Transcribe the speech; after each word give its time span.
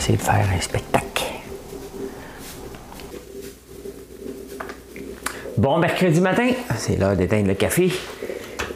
Essayer 0.00 0.16
de 0.16 0.22
faire 0.22 0.46
un 0.56 0.60
spectacle. 0.62 1.24
Bon 5.58 5.76
mercredi 5.76 6.22
matin, 6.22 6.48
c'est 6.76 6.96
l'heure 6.96 7.16
d'éteindre 7.16 7.48
le 7.48 7.54
café. 7.54 7.92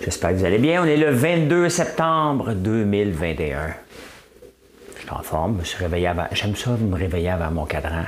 J'espère 0.02 0.30
que 0.30 0.34
vous 0.34 0.44
allez 0.44 0.58
bien. 0.58 0.82
On 0.82 0.84
est 0.84 0.98
le 0.98 1.10
22 1.10 1.70
septembre 1.70 2.52
2021. 2.52 3.74
Je 4.96 5.00
suis 5.00 5.10
en 5.10 5.22
forme, 5.22 5.54
je 5.54 5.58
me 5.60 5.64
suis 5.64 5.78
réveillé 5.78 6.08
avant. 6.08 6.26
J'aime 6.32 6.54
ça 6.56 6.72
me 6.72 6.94
réveiller 6.94 7.30
avant 7.30 7.50
mon 7.50 7.64
cadran. 7.64 8.04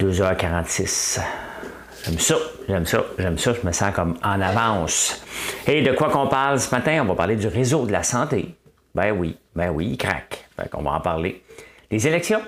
2h46. 0.00 1.20
J'aime 2.04 2.18
ça, 2.18 2.34
j'aime 2.68 2.86
ça, 2.86 3.04
j'aime 3.16 3.38
ça, 3.38 3.52
je 3.52 3.64
me 3.64 3.70
sens 3.70 3.94
comme 3.94 4.18
en 4.24 4.40
avance. 4.40 5.22
Et 5.68 5.82
de 5.82 5.92
quoi 5.92 6.10
qu'on 6.10 6.26
parle 6.26 6.58
ce 6.58 6.74
matin? 6.74 6.98
On 7.02 7.04
va 7.04 7.14
parler 7.14 7.36
du 7.36 7.46
réseau 7.46 7.86
de 7.86 7.92
la 7.92 8.02
santé. 8.02 8.56
Ben 8.92 9.12
oui, 9.12 9.36
ben 9.54 9.70
oui, 9.70 9.90
il 9.92 9.96
craque. 9.96 10.48
On 10.72 10.82
va 10.82 10.94
en 10.94 11.00
parler. 11.00 11.44
Les 11.90 12.06
élections. 12.06 12.42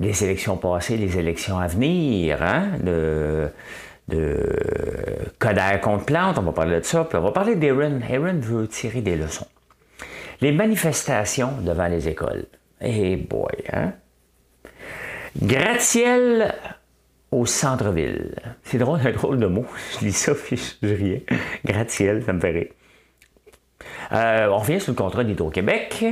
Les 0.00 0.24
élections 0.24 0.56
passées, 0.56 0.96
les 0.96 1.18
élections 1.18 1.58
à 1.58 1.66
venir, 1.66 2.42
hein? 2.42 2.72
De, 2.80 3.48
de 4.08 5.28
contre 5.82 6.04
Plante, 6.04 6.38
on 6.38 6.42
va 6.42 6.52
parler 6.52 6.78
de 6.78 6.84
ça. 6.84 7.04
Puis 7.04 7.18
on 7.18 7.22
va 7.22 7.32
parler 7.32 7.56
d'Aaron. 7.56 8.00
Aaron 8.08 8.38
veut 8.40 8.68
tirer 8.68 9.00
des 9.00 9.16
leçons. 9.16 9.46
Les 10.40 10.52
manifestations 10.52 11.52
devant 11.62 11.88
les 11.88 12.08
écoles. 12.08 12.46
Eh 12.80 13.16
boy, 13.16 13.50
hein? 13.72 13.92
Gratte-ciel 15.40 16.54
au 17.30 17.44
centre-ville. 17.44 18.34
C'est 18.62 18.78
drôle, 18.78 19.00
un 19.04 19.10
drôle 19.10 19.38
de 19.38 19.46
mot. 19.46 19.66
Je 19.98 20.06
lis 20.06 20.12
ça 20.12 20.32
puis 20.34 20.76
je 20.82 20.88
riais. 20.88 21.24
Gratte-ciel, 21.64 22.22
ça 22.24 22.32
me 22.32 22.40
fait 22.40 22.50
rire. 22.50 22.68
Euh, 24.12 24.48
on 24.48 24.58
revient 24.58 24.80
sur 24.80 24.92
le 24.92 24.96
contrat 24.96 25.24
d'Hydro-Québec. 25.24 26.04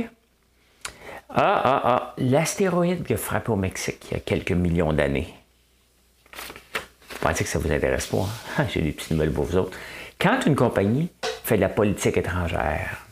Ah, 1.29 1.61
ah, 1.63 1.81
ah, 1.83 2.13
l'astéroïde 2.17 3.03
qui 3.03 3.13
a 3.13 3.17
frappé 3.17 3.51
au 3.51 3.57
Mexique 3.57 4.07
il 4.09 4.13
y 4.13 4.17
a 4.17 4.19
quelques 4.21 4.53
millions 4.53 4.93
d'années. 4.93 5.33
Vous 6.33 7.17
pensez 7.19 7.43
que 7.43 7.49
ça 7.49 7.59
vous 7.59 7.71
intéresse 7.71 8.07
pas? 8.07 8.25
Hein? 8.57 8.65
J'ai 8.73 8.81
des 8.81 8.91
petites 8.91 9.11
nouvelles 9.11 9.31
pour 9.31 9.43
vous 9.43 9.57
autres. 9.57 9.77
Quand 10.19 10.45
une 10.45 10.55
compagnie 10.55 11.09
fait 11.43 11.57
de 11.57 11.61
la 11.61 11.69
politique 11.69 12.17
étrangère, 12.17 13.05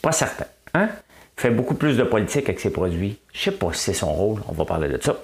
pas 0.00 0.12
certain, 0.12 0.46
hein? 0.74 0.88
fait 1.36 1.50
beaucoup 1.50 1.74
plus 1.74 1.96
de 1.96 2.04
politique 2.04 2.44
avec 2.44 2.60
ses 2.60 2.70
produits. 2.70 3.18
Je 3.32 3.42
sais 3.42 3.52
pas 3.52 3.72
si 3.72 3.80
c'est 3.80 3.92
son 3.92 4.12
rôle, 4.12 4.40
on 4.48 4.52
va 4.52 4.64
parler 4.64 4.88
de 4.88 5.00
ça. 5.00 5.16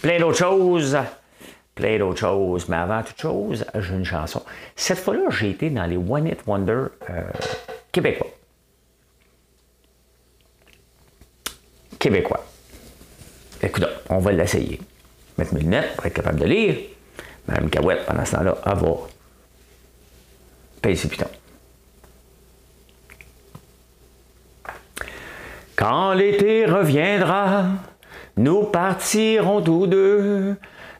Plein 0.00 0.20
d'autres 0.20 0.38
choses. 0.38 0.96
Plein 1.74 1.98
d'autres 1.98 2.20
choses. 2.20 2.68
Mais 2.68 2.76
avant 2.76 3.02
toute 3.02 3.20
chose, 3.20 3.64
j'ai 3.74 3.94
une 3.94 4.04
chanson. 4.04 4.42
Cette 4.76 4.98
fois-là, 4.98 5.30
j'ai 5.30 5.50
été 5.50 5.70
dans 5.70 5.86
les 5.86 5.96
One 5.96 6.26
It 6.28 6.40
Wonder 6.46 6.84
euh, 7.10 7.22
québécois. 7.90 8.28
Québécois. 12.04 12.44
Écoute, 13.62 13.86
on 14.10 14.18
va 14.18 14.32
l'essayer. 14.32 14.78
Mettre 15.38 15.54
mes 15.54 15.60
lunettes 15.60 15.96
pour 15.96 16.04
être 16.04 16.12
capable 16.12 16.38
de 16.38 16.44
lire. 16.44 16.76
Madame 17.48 17.70
Cahouette, 17.70 18.04
pendant 18.04 18.26
ce 18.26 18.32
temps-là, 18.36 18.56
à 18.62 18.74
voir. 18.74 19.08
Paye 20.82 20.98
ses 20.98 21.08
pitons. 21.08 21.30
Quand 25.76 26.12
l'été 26.12 26.66
reviendra, 26.66 27.68
nous 28.36 28.64
partirons 28.64 29.62
tous 29.62 29.86
deux 29.86 30.56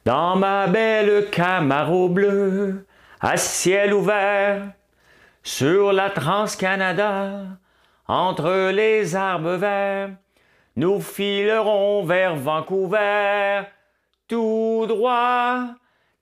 dans 0.06 0.36
ma 0.36 0.68
belle 0.68 1.28
Camaro 1.30 2.08
bleue, 2.08 2.86
à 3.20 3.36
ciel 3.36 3.92
ouvert, 3.92 4.62
sur 5.42 5.92
la 5.92 6.08
Trans-Canada, 6.08 7.42
entre 8.08 8.70
les 8.70 9.14
arbres 9.14 9.56
verts 9.56 10.10
nous 10.76 11.00
filerons 11.00 12.04
vers 12.04 12.34
Vancouver, 12.36 13.62
tout 14.26 14.84
droit, 14.88 15.66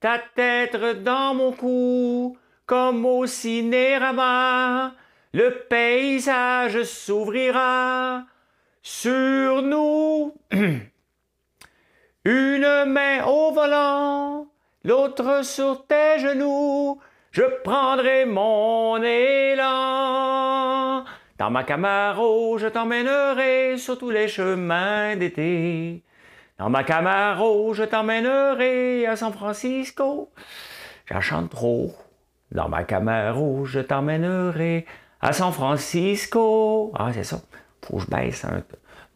ta 0.01 0.19
tête 0.35 1.03
dans 1.03 1.35
mon 1.35 1.53
cou, 1.53 2.37
comme 2.67 3.07
au 3.07 3.27
cinérama, 3.27 4.93
le 5.33 5.67
paysage 5.69 6.83
s'ouvrira 6.83 8.25
sur 8.83 9.63
nous. 9.63 10.35
Une 12.25 12.85
main 12.85 13.25
au 13.25 13.53
volant, 13.53 14.47
l'autre 14.85 15.45
sur 15.45 15.87
tes 15.87 16.19
genoux, 16.19 17.01
je 17.31 17.43
prendrai 17.65 18.27
mon 18.27 19.03
élan. 19.03 20.53
Dans 21.43 21.51
ma 21.51 21.65
Camaro, 21.65 22.57
je 22.57 22.69
t'emmènerai 22.69 23.77
sur 23.77 23.99
tous 23.99 24.11
les 24.11 24.29
chemins 24.29 25.17
d'été. 25.17 26.05
Dans 26.57 26.71
ma 26.71 26.85
Camaro, 26.85 27.75
je 27.75 27.83
t'emmènerai 27.83 29.07
à 29.07 29.17
San 29.17 29.33
Francisco. 29.33 30.31
J'en 31.07 31.21
chante 31.21 31.51
trop. 31.51 31.97
Dans 32.53 32.69
ma 32.69 32.85
Camaro, 32.85 33.65
je 33.65 33.81
t'emmènerai 33.81 34.87
à 35.21 35.33
San 35.33 35.53
Francisco. 35.53 36.93
Ah, 36.97 37.11
c'est 37.13 37.25
ça. 37.25 37.41
Faut 37.85 37.97
que 37.97 38.05
je 38.05 38.07
baisse 38.07 38.47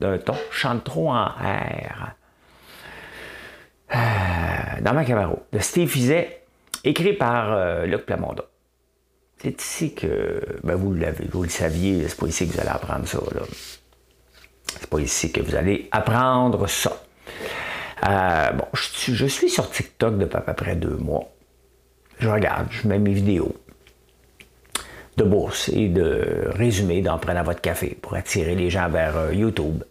d'un 0.01 0.19
ton. 0.19 0.35
Je 0.51 0.59
chante 0.59 0.83
trop 0.83 1.13
en 1.13 1.27
R. 1.27 2.11
Euh, 3.95 4.81
dans 4.81 4.95
ma 4.95 5.05
Camaro, 5.05 5.45
de 5.53 5.61
Steve 5.61 5.89
Fizet, 5.89 6.43
écrit 6.83 7.13
par 7.13 7.53
euh, 7.53 7.87
Luc 7.87 8.05
Plamondon. 8.05 8.43
C'est 9.47 9.63
ici 9.63 9.95
que 9.95 10.43
ben 10.65 10.75
vous 10.75 10.93
l'avez, 10.93 11.27
vous 11.31 11.45
le 11.45 11.49
saviez, 11.49 12.09
c'est 12.09 12.19
pas 12.19 12.27
ici 12.27 12.49
que 12.49 12.55
vous 12.55 12.61
allez 12.61 12.69
apprendre 12.69 13.07
ça. 13.07 13.19
Là. 13.33 13.43
C'est 14.67 14.91
pas 14.91 14.99
ici 14.99 15.31
que 15.31 15.41
vous 15.41 15.55
allez 15.55 15.89
apprendre 15.93 16.67
ça. 16.67 17.01
Euh, 18.09 18.51
bon, 18.51 18.65
je, 18.73 19.27
suis 19.27 19.49
sur 19.49 19.71
TikTok 19.71 20.19
depuis 20.19 20.37
à 20.37 20.41
peu 20.41 20.53
près 20.53 20.75
deux 20.75 20.97
mois. 20.97 21.29
Je 22.19 22.29
regarde, 22.29 22.67
je 22.71 22.89
mets 22.89 22.99
mes 22.99 23.13
vidéos 23.13 23.55
de 25.17 25.23
bourse 25.23 25.69
et 25.69 25.91
de 25.91 26.49
résumé 26.51 27.01
d'en 27.01 27.19
prendre 27.19 27.39
à 27.39 27.45
votre 27.45 27.61
café 27.61 27.97
pour 28.03 28.15
attirer 28.15 28.57
les 28.57 28.69
gens 28.69 28.89
vers 28.89 29.17
euh, 29.17 29.33
YouTube. 29.33 29.85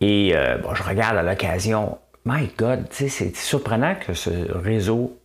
Et 0.00 0.36
euh, 0.36 0.56
bon, 0.58 0.72
je 0.76 0.84
regarde 0.84 1.16
à 1.16 1.24
l'occasion, 1.24 1.98
my 2.24 2.48
God, 2.56 2.86
c'est 2.92 3.34
surprenant 3.34 3.96
que 3.96 4.14
ce 4.14 4.30
réseau 4.52 5.18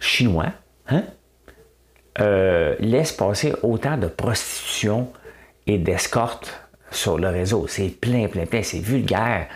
chinois 0.00 0.52
Hein? 0.90 1.04
Euh, 2.18 2.74
laisse 2.80 3.12
passer 3.12 3.54
autant 3.62 3.96
de 3.96 4.08
prostitution 4.08 5.08
et 5.66 5.78
d'escorte 5.78 6.52
sur 6.90 7.18
le 7.18 7.28
réseau. 7.28 7.66
C'est 7.68 7.88
plein, 7.88 8.26
plein, 8.26 8.46
plein. 8.46 8.62
C'est 8.62 8.80
vulgaire. 8.80 9.46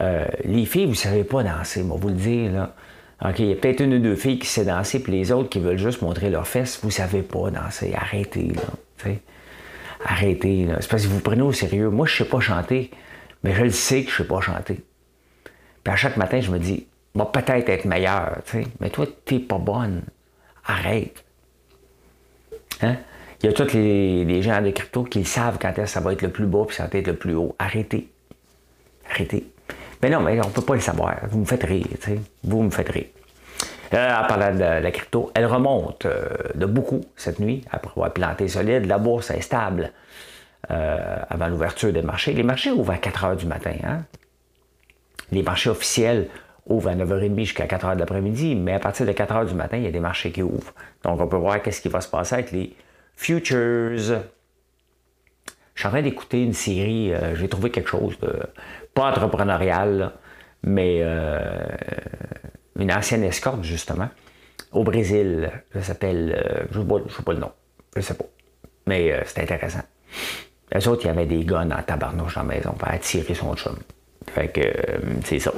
Euh, 0.00 0.26
les 0.44 0.66
filles, 0.66 0.84
vous 0.84 0.90
ne 0.90 0.96
savez 0.96 1.24
pas 1.24 1.42
danser, 1.42 1.82
moi, 1.82 1.96
vous 1.98 2.08
le 2.08 2.14
dire. 2.14 2.52
Là. 2.52 2.74
il 3.38 3.46
y 3.46 3.52
a 3.52 3.56
peut-être 3.56 3.80
une 3.80 3.94
ou 3.94 3.98
deux 4.00 4.16
filles 4.16 4.38
qui 4.38 4.48
savent 4.48 4.66
danser, 4.66 5.02
puis 5.02 5.12
les 5.12 5.32
autres 5.32 5.48
qui 5.48 5.60
veulent 5.60 5.78
juste 5.78 6.02
montrer 6.02 6.30
leurs 6.30 6.46
fesses, 6.46 6.78
vous 6.82 6.88
ne 6.88 6.92
savez 6.92 7.22
pas 7.22 7.50
danser. 7.50 7.94
Arrêtez. 7.96 8.52
Arrêtez, 10.04 10.66
là. 10.66 10.76
C'est 10.80 10.90
parce 10.90 11.04
que 11.04 11.08
vous, 11.08 11.16
vous 11.16 11.22
prenez 11.22 11.42
au 11.42 11.52
sérieux. 11.52 11.88
Moi, 11.88 12.06
je 12.06 12.12
ne 12.12 12.18
sais 12.18 12.30
pas 12.30 12.40
chanter, 12.40 12.90
mais 13.42 13.54
je 13.54 13.62
le 13.62 13.70
sais 13.70 14.02
que 14.02 14.10
je 14.10 14.22
ne 14.22 14.26
sais 14.26 14.28
pas 14.28 14.40
chanter. 14.40 14.84
Puis 15.82 15.92
à 15.92 15.96
chaque 15.96 16.18
matin, 16.18 16.40
je 16.40 16.50
me 16.50 16.58
dis, 16.58 16.86
va 17.14 17.26
peut-être 17.26 17.68
être 17.68 17.84
meilleur, 17.86 18.38
mais 18.80 18.90
toi, 18.90 19.06
tu 19.24 19.34
n'es 19.34 19.40
pas 19.40 19.58
bonne. 19.58 20.02
Arrête. 20.66 21.23
Hein? 22.84 22.96
Il 23.42 23.46
y 23.46 23.48
a 23.48 23.52
tous 23.52 23.74
les, 23.74 24.42
gens 24.42 24.62
de 24.62 24.70
crypto 24.70 25.04
qui 25.04 25.24
savent 25.24 25.58
quand 25.60 25.70
est-ce 25.70 25.80
que 25.80 25.86
ça 25.86 26.00
va 26.00 26.12
être 26.12 26.22
le 26.22 26.30
plus 26.30 26.46
bas 26.46 26.64
puis 26.66 26.76
ça 26.76 26.86
va 26.86 26.98
être 26.98 27.06
le 27.06 27.16
plus 27.16 27.34
haut. 27.34 27.54
Arrêtez. 27.58 28.08
Arrêtez. 29.10 29.46
Mais 30.02 30.10
non, 30.10 30.20
mais 30.20 30.40
on 30.42 30.48
ne 30.48 30.52
peut 30.52 30.62
pas 30.62 30.74
le 30.74 30.80
savoir. 30.80 31.16
Vous 31.28 31.40
me 31.40 31.44
faites 31.44 31.64
rire. 31.64 31.86
Vous 32.42 32.62
me 32.62 32.70
faites 32.70 32.88
rire. 32.88 33.06
Euh, 33.92 34.10
en 34.18 34.26
parlant 34.26 34.54
de 34.54 34.82
la 34.82 34.90
crypto, 34.90 35.30
elle 35.34 35.46
remonte 35.46 36.06
euh, 36.06 36.28
de 36.54 36.66
beaucoup 36.66 37.02
cette 37.16 37.38
nuit 37.38 37.64
après 37.70 37.92
avoir 37.94 38.12
planté 38.12 38.48
solide. 38.48 38.86
La 38.86 38.98
bourse 38.98 39.30
est 39.30 39.40
stable 39.40 39.92
euh, 40.70 41.16
avant 41.28 41.48
l'ouverture 41.48 41.92
des 41.92 42.02
marchés. 42.02 42.32
Les 42.32 42.42
marchés 42.42 42.70
ouvrent 42.70 42.92
à 42.92 42.98
4 42.98 43.24
heures 43.24 43.36
du 43.36 43.46
matin. 43.46 43.74
Hein? 43.84 44.04
Les 45.30 45.42
marchés 45.42 45.70
officiels 45.70 46.28
ouvre 46.66 46.88
à 46.88 46.94
9h30 46.94 47.38
jusqu'à 47.40 47.66
4h 47.66 47.94
de 47.94 48.00
l'après-midi, 48.00 48.54
mais 48.54 48.72
à 48.72 48.78
partir 48.78 49.06
de 49.06 49.12
4h 49.12 49.46
du 49.46 49.54
matin, 49.54 49.76
il 49.76 49.84
y 49.84 49.86
a 49.86 49.90
des 49.90 50.00
marchés 50.00 50.32
qui 50.32 50.42
ouvrent. 50.42 50.72
Donc, 51.02 51.20
on 51.20 51.26
peut 51.26 51.36
voir 51.36 51.60
qu'est-ce 51.62 51.80
qui 51.80 51.88
va 51.88 52.00
se 52.00 52.08
passer 52.08 52.34
avec 52.34 52.52
les 52.52 52.74
futures 53.16 53.40
Je 53.96 54.22
suis 55.74 55.86
en 55.86 55.90
train 55.90 56.02
d'écouter 56.02 56.42
une 56.42 56.54
série, 56.54 57.12
euh, 57.12 57.34
j'ai 57.36 57.48
trouvé 57.48 57.70
quelque 57.70 57.90
chose 57.90 58.18
de 58.20 58.40
pas 58.94 59.10
entrepreneurial, 59.10 60.12
mais 60.62 61.00
euh, 61.02 61.66
une 62.78 62.92
ancienne 62.92 63.24
escorte, 63.24 63.62
justement, 63.62 64.08
au 64.72 64.84
Brésil. 64.84 65.50
Ça 65.74 65.82
s'appelle, 65.82 66.66
je 66.70 66.80
ne 66.80 67.08
sais 67.08 67.22
pas 67.22 67.32
le 67.32 67.40
nom, 67.40 67.52
je 67.96 68.00
sais 68.00 68.14
pas. 68.14 68.24
Mais 68.86 69.22
c'est 69.26 69.42
intéressant. 69.42 69.82
Les 70.72 70.88
autres, 70.88 71.04
il 71.04 71.08
y 71.08 71.10
avait 71.10 71.26
des 71.26 71.44
guns 71.44 71.70
en 71.70 71.82
tabarnouche 71.82 72.34
dans 72.34 72.42
la 72.42 72.54
maison 72.54 72.72
pour 72.72 72.88
attirer 72.88 73.34
son 73.34 73.54
chum. 73.54 73.76
Fait 74.32 74.48
que 74.48 74.72
c'est 75.24 75.38
ça. 75.38 75.52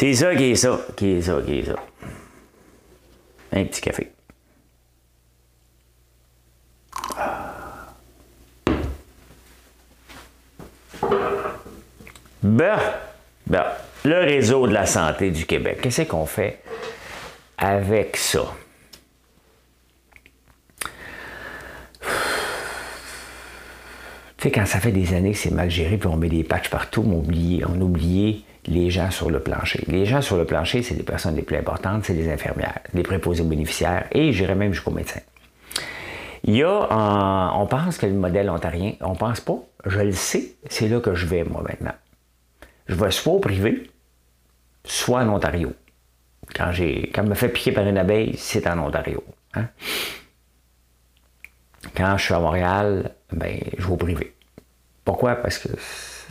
C'est 0.00 0.14
ça 0.14 0.34
qui 0.34 0.44
est 0.44 0.54
ça, 0.54 0.80
qui 0.96 1.10
est 1.10 1.20
ça, 1.20 1.42
qui 1.44 1.58
est 1.58 1.66
ça. 1.66 1.74
Un 3.52 3.64
petit 3.66 3.82
café. 3.82 4.10
Ben, 12.42 12.78
ben, 13.46 13.64
le 14.06 14.20
réseau 14.20 14.66
de 14.66 14.72
la 14.72 14.86
santé 14.86 15.30
du 15.30 15.44
Québec, 15.44 15.80
qu'est-ce 15.82 16.00
qu'on 16.00 16.24
fait 16.24 16.62
avec 17.58 18.16
ça? 18.16 18.54
Tu 24.38 24.44
sais, 24.44 24.50
quand 24.50 24.64
ça 24.64 24.80
fait 24.80 24.92
des 24.92 25.12
années 25.12 25.32
que 25.32 25.38
c'est 25.38 25.50
mal 25.50 25.70
géré, 25.70 25.98
puis 25.98 26.08
on 26.08 26.16
met 26.16 26.30
des 26.30 26.42
patchs 26.42 26.70
partout, 26.70 27.04
on 27.06 27.18
oublie, 27.18 27.62
on 27.68 27.78
oublie 27.78 28.46
les 28.66 28.90
gens 28.90 29.10
sur 29.10 29.30
le 29.30 29.40
plancher. 29.40 29.84
Les 29.86 30.04
gens 30.04 30.20
sur 30.20 30.36
le 30.36 30.44
plancher, 30.44 30.82
c'est 30.82 30.94
les 30.94 31.02
personnes 31.02 31.36
les 31.36 31.42
plus 31.42 31.56
importantes, 31.56 32.04
c'est 32.04 32.14
les 32.14 32.30
infirmières, 32.30 32.80
les 32.94 33.02
préposés 33.02 33.42
bénéficiaires 33.42 34.06
et 34.12 34.32
j'irais 34.32 34.54
même 34.54 34.72
jusqu'aux 34.72 34.90
médecins. 34.90 35.20
Il 36.44 36.56
y 36.56 36.62
a, 36.62 37.52
on 37.54 37.66
pense 37.66 37.98
que 37.98 38.06
le 38.06 38.12
modèle 38.12 38.48
ontarien, 38.48 38.94
on 39.00 39.14
pense 39.14 39.40
pas, 39.40 39.58
je 39.84 40.00
le 40.00 40.12
sais, 40.12 40.54
c'est 40.68 40.88
là 40.88 41.00
que 41.00 41.14
je 41.14 41.26
vais 41.26 41.44
moi 41.44 41.62
maintenant. 41.62 41.94
Je 42.86 42.94
vais 42.94 43.10
soit 43.10 43.34
au 43.34 43.40
privé, 43.40 43.90
soit 44.84 45.20
en 45.20 45.28
Ontario. 45.28 45.72
Quand, 46.54 46.72
j'ai, 46.72 47.10
quand 47.14 47.24
je 47.24 47.28
me 47.28 47.34
fais 47.34 47.48
piquer 47.48 47.72
par 47.72 47.86
une 47.86 47.98
abeille, 47.98 48.34
c'est 48.36 48.66
en 48.66 48.78
Ontario. 48.78 49.22
Hein. 49.54 49.66
Quand 51.94 52.16
je 52.16 52.24
suis 52.24 52.34
à 52.34 52.40
Montréal, 52.40 53.12
ben, 53.32 53.60
je 53.78 53.86
vais 53.86 53.92
au 53.92 53.96
privé. 53.96 54.34
Pourquoi? 55.04 55.36
Parce 55.36 55.58
que 55.58 55.68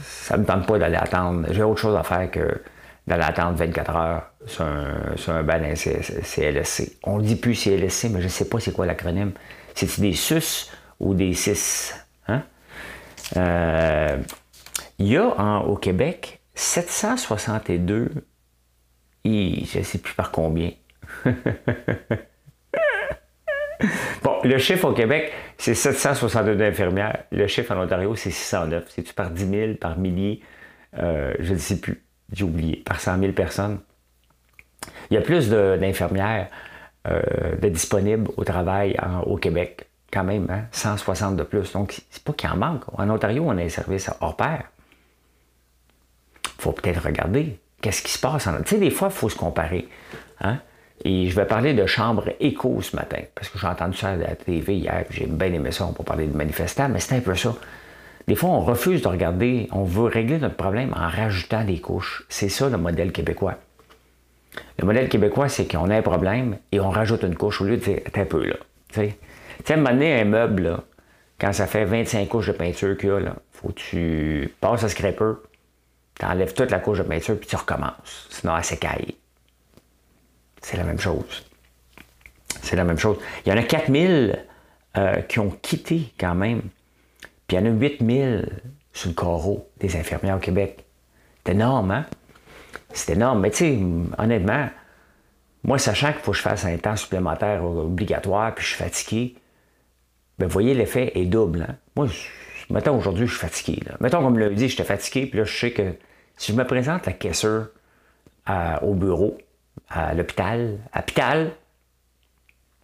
ça 0.03 0.37
ne 0.37 0.41
me 0.41 0.47
tente 0.47 0.65
pas 0.67 0.77
d'aller 0.79 0.97
attendre. 0.97 1.47
J'ai 1.51 1.63
autre 1.63 1.79
chose 1.79 1.95
à 1.95 2.03
faire 2.03 2.29
que 2.31 2.61
d'aller 3.07 3.23
attendre 3.23 3.57
24 3.57 3.95
heures 3.95 4.31
sur 4.45 4.63
un, 4.63 5.15
sur 5.15 5.33
un 5.33 5.43
CLSC. 5.75 6.97
On 7.03 7.17
ne 7.17 7.23
dit 7.23 7.35
plus 7.35 7.55
CLSC, 7.55 8.09
mais 8.11 8.19
je 8.19 8.25
ne 8.25 8.29
sais 8.29 8.47
pas 8.47 8.59
c'est 8.59 8.71
quoi 8.71 8.85
l'acronyme. 8.85 9.31
C'est-tu 9.73 10.01
des 10.01 10.13
SUS 10.13 10.71
ou 10.99 11.13
des 11.13 11.33
CIS? 11.33 11.93
Hein? 12.27 12.43
Euh, 13.37 14.17
il 14.99 15.07
y 15.07 15.17
a 15.17 15.59
au 15.61 15.75
Québec 15.77 16.41
762, 16.53 18.11
et 19.23 19.65
je 19.65 19.79
ne 19.79 19.83
sais 19.83 19.97
plus 19.97 20.13
par 20.13 20.31
combien. 20.31 20.71
bon, 24.23 24.39
le 24.43 24.57
chiffre 24.57 24.85
au 24.85 24.93
Québec, 24.93 25.31
c'est 25.57 25.73
762 25.73 26.61
infirmières. 26.61 27.23
Le 27.31 27.47
chiffre 27.47 27.73
en 27.73 27.83
Ontario, 27.83 28.15
c'est 28.15 28.31
609. 28.31 28.85
C'est-tu 28.89 29.13
par 29.13 29.31
10 29.31 29.49
000, 29.49 29.73
par 29.75 29.97
milliers? 29.97 30.41
Euh, 30.97 31.33
je 31.39 31.53
ne 31.53 31.57
sais 31.59 31.79
plus. 31.79 32.03
J'ai 32.31 32.43
oublié. 32.43 32.77
Par 32.85 32.99
100 32.99 33.19
000 33.19 33.31
personnes. 33.33 33.79
Il 35.09 35.15
y 35.15 35.17
a 35.17 35.21
plus 35.21 35.49
d'infirmières 35.49 36.47
euh, 37.07 37.55
disponibles 37.61 38.29
au 38.37 38.43
travail 38.43 38.97
au 39.25 39.37
Québec, 39.37 39.89
quand 40.11 40.23
même, 40.23 40.47
160 40.71 41.21
hein? 41.21 41.35
de 41.35 41.43
plus. 41.43 41.71
Donc, 41.73 42.01
c'est 42.09 42.23
pas 42.23 42.33
qu'il 42.33 42.49
en 42.49 42.57
manque. 42.57 42.83
En 42.97 43.09
Ontario, 43.09 43.43
on 43.45 43.57
a 43.57 43.61
un 43.61 43.69
service 43.69 44.09
hors 44.21 44.35
pair. 44.35 44.63
Il 46.45 46.61
faut 46.61 46.71
peut-être 46.71 47.03
regarder 47.03 47.59
qu'est-ce 47.81 48.01
qui 48.01 48.11
se 48.11 48.19
passe. 48.19 48.47
En... 48.47 48.57
Tu 48.61 48.75
sais, 48.75 48.77
des 48.77 48.91
fois, 48.91 49.09
il 49.11 49.15
faut 49.15 49.29
se 49.29 49.37
comparer. 49.37 49.87
Hein? 50.41 50.59
Et 51.05 51.29
je 51.29 51.35
vais 51.35 51.45
parler 51.45 51.73
de 51.73 51.85
chambre 51.85 52.25
écho 52.39 52.81
ce 52.81 52.95
matin, 52.95 53.19
parce 53.33 53.49
que 53.49 53.57
j'ai 53.57 53.67
entendu 53.67 53.97
ça 53.97 54.09
à 54.09 54.15
la 54.15 54.35
TV 54.35 54.75
hier, 54.75 55.05
j'ai 55.09 55.25
bien 55.27 55.53
aimé 55.53 55.71
ça, 55.71 55.85
on 55.85 55.93
peut 55.93 56.03
parler 56.03 56.27
de 56.27 56.35
manifestants, 56.35 56.89
mais 56.89 56.99
c'est 56.99 57.15
un 57.15 57.21
peu 57.21 57.35
ça. 57.35 57.55
Des 58.27 58.35
fois, 58.35 58.49
on 58.49 58.59
refuse 58.59 59.01
de 59.01 59.07
regarder, 59.07 59.67
on 59.71 59.83
veut 59.83 60.05
régler 60.05 60.37
notre 60.37 60.55
problème 60.55 60.93
en 60.95 61.07
rajoutant 61.07 61.63
des 61.63 61.79
couches. 61.79 62.25
C'est 62.29 62.49
ça 62.49 62.69
le 62.69 62.77
modèle 62.77 63.11
québécois. 63.11 63.55
Le 64.77 64.85
modèle 64.85 65.09
québécois, 65.09 65.49
c'est 65.49 65.65
qu'on 65.65 65.89
a 65.89 65.95
un 65.95 66.01
problème 66.01 66.57
et 66.71 66.79
on 66.79 66.89
rajoute 66.89 67.23
une 67.23 67.35
couche 67.35 67.61
au 67.61 67.65
lieu 67.65 67.77
de 67.77 67.83
dire, 67.83 68.01
un 68.13 68.25
peu 68.25 68.45
là. 68.45 68.55
Tu 68.91 68.99
sais, 68.99 69.17
à 69.67 69.73
un 69.73 69.77
moment 69.77 69.91
donné, 69.91 70.19
un 70.19 70.25
meuble, 70.25 70.63
là, 70.63 70.83
quand 71.39 71.53
ça 71.53 71.65
fait 71.65 71.85
25 71.85 72.27
couches 72.27 72.47
de 72.47 72.51
peinture 72.51 72.97
qu'il 72.97 73.09
y 73.09 73.11
a, 73.11 73.19
là, 73.19 73.35
faut 73.51 73.69
que 73.69 73.79
tu 73.79 74.53
passes 74.59 74.83
à 74.83 74.89
scraper, 74.89 75.33
tu 76.19 76.25
enlèves 76.25 76.53
toute 76.53 76.71
la 76.71 76.79
couche 76.79 76.99
de 76.99 77.03
peinture 77.03 77.37
puis 77.39 77.47
tu 77.47 77.55
recommences. 77.55 78.27
Sinon, 78.29 78.57
elle 78.57 78.63
s'écaille. 78.63 79.15
C'est 80.61 80.77
la 80.77 80.83
même 80.83 80.99
chose. 80.99 81.45
C'est 82.61 82.75
la 82.75 82.83
même 82.83 82.97
chose. 82.97 83.17
Il 83.45 83.49
y 83.49 83.51
en 83.53 83.57
a 83.57 83.63
4000 83.63 84.45
euh, 84.97 85.21
qui 85.21 85.39
ont 85.39 85.51
quitté 85.61 86.11
quand 86.19 86.35
même. 86.35 86.61
Puis 87.47 87.57
il 87.57 87.59
y 87.59 87.63
en 87.63 87.65
a 87.65 87.69
8000 87.69 88.61
sur 88.93 89.09
le 89.09 89.15
carreau 89.15 89.69
des 89.79 89.95
infirmières 89.95 90.37
au 90.37 90.39
Québec. 90.39 90.85
C'est 91.45 91.53
énorme, 91.53 91.91
hein? 91.91 92.05
C'est 92.93 93.13
énorme. 93.13 93.41
Mais 93.41 93.51
tu 93.51 93.57
sais, 93.57 93.79
honnêtement, 94.17 94.69
moi, 95.63 95.77
sachant 95.77 96.11
qu'il 96.11 96.21
faut 96.21 96.31
que 96.31 96.37
je 96.37 96.41
fasse 96.41 96.65
un 96.65 96.77
temps 96.77 96.95
supplémentaire 96.95 97.63
obligatoire, 97.63 98.53
puis 98.55 98.63
je 98.63 98.69
suis 98.69 98.77
fatigué, 98.77 99.35
ben, 100.37 100.47
vous 100.47 100.53
voyez, 100.53 100.73
l'effet 100.73 101.11
est 101.15 101.25
double. 101.25 101.67
Hein? 101.69 101.75
Moi, 101.95 102.07
mettons 102.69 102.97
aujourd'hui, 102.97 103.27
je 103.27 103.31
suis 103.31 103.41
fatigué. 103.41 103.81
Là. 103.85 103.95
Mettons, 103.99 104.21
comme 104.21 104.37
le 104.37 104.53
dit, 104.53 104.69
j'étais 104.69 104.83
fatigué, 104.83 105.25
puis 105.27 105.39
là, 105.39 105.45
je 105.45 105.57
sais 105.57 105.71
que 105.71 105.95
si 106.37 106.51
je 106.51 106.57
me 106.57 106.65
présente 106.65 107.05
la 107.05 107.13
caisseur 107.13 107.69
au 108.81 108.95
bureau, 108.95 109.37
à 109.89 110.13
l'hôpital, 110.13 110.77
à 110.93 110.99
l'hôpital, 110.99 111.51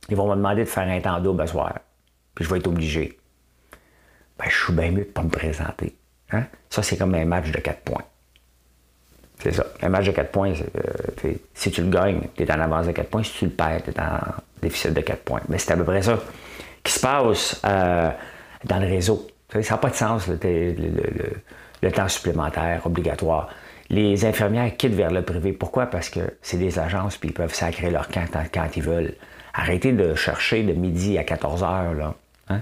ils 0.10 0.16
vont 0.16 0.30
me 0.30 0.36
demander 0.36 0.64
de 0.64 0.70
faire 0.70 0.88
un 0.88 1.00
temps 1.00 1.20
double 1.20 1.42
à 1.42 1.48
soir. 1.48 1.74
Puis 2.34 2.46
je 2.46 2.50
vais 2.50 2.60
être 2.60 2.68
obligé. 2.68 3.18
Ben, 4.38 4.46
je 4.50 4.64
suis 4.66 4.74
bien 4.74 4.92
mieux 4.92 5.04
de 5.04 5.08
ne 5.08 5.12
pas 5.12 5.24
me 5.24 5.30
présenter. 5.30 5.96
Hein? 6.32 6.44
Ça, 6.70 6.84
c'est 6.84 6.98
comme 6.98 7.16
un 7.16 7.26
match 7.26 7.52
de 7.52 7.60
4 7.60 7.80
points. 7.82 8.04
C'est 9.40 9.54
ça. 9.54 9.66
Un 9.82 9.90
match 9.90 10.06
de 10.06 10.12
4 10.12 10.32
points, 10.32 10.54
euh, 10.54 11.34
si 11.54 11.72
tu 11.72 11.82
le 11.82 11.90
gagnes, 11.90 12.22
tu 12.36 12.44
es 12.44 12.52
en 12.52 12.60
avance 12.60 12.88
de 12.88 12.92
4 12.92 13.10
points. 13.10 13.24
Si 13.24 13.34
tu 13.40 13.46
le 13.46 13.52
perds, 13.52 13.84
tu 13.84 13.92
es 13.92 14.00
en 14.00 14.20
déficit 14.62 14.94
de 14.94 15.02
4 15.02 15.24
points. 15.24 15.42
Mais 15.50 15.58
c'est 15.58 15.72
à 15.72 15.78
peu 15.78 15.84
près 15.84 16.02
ça 16.02 16.20
qui 16.84 16.92
se 16.92 17.00
passe 17.00 17.62
euh, 17.66 18.10
dans 18.66 18.80
le 18.80 18.88
réseau. 18.88 19.28
Ça 19.52 19.60
n'a 19.60 19.78
pas 19.78 19.90
de 19.90 19.96
sens, 19.96 20.28
le 20.28 21.92
temps 21.92 22.08
supplémentaire 22.08 22.86
obligatoire 22.86 23.50
les 23.90 24.26
infirmières 24.26 24.76
quittent 24.78 24.94
vers 24.94 25.12
le 25.12 25.22
privé. 25.22 25.54
Pourquoi? 25.54 25.88
Parce 25.88 26.10
que 26.10 26.20
c'est 26.42 26.58
des 26.58 26.80
agences, 26.80 27.18
puis 27.18 27.30
ils 27.30 27.34
peuvent 27.34 27.54
sacrer 27.54 27.92
leur 27.92 28.08
camp 28.08 28.26
quand, 28.52 28.68
ils 28.76 28.84
veulent. 28.84 29.16
Arrêtez 29.54 29.94
de 29.94 30.16
chercher 30.16 30.64
de 30.64 30.74
midi 30.74 31.18
à 31.18 31.24
14 31.24 31.64
heures, 31.64 31.94
là. 31.94 32.16
Hein? 32.50 32.62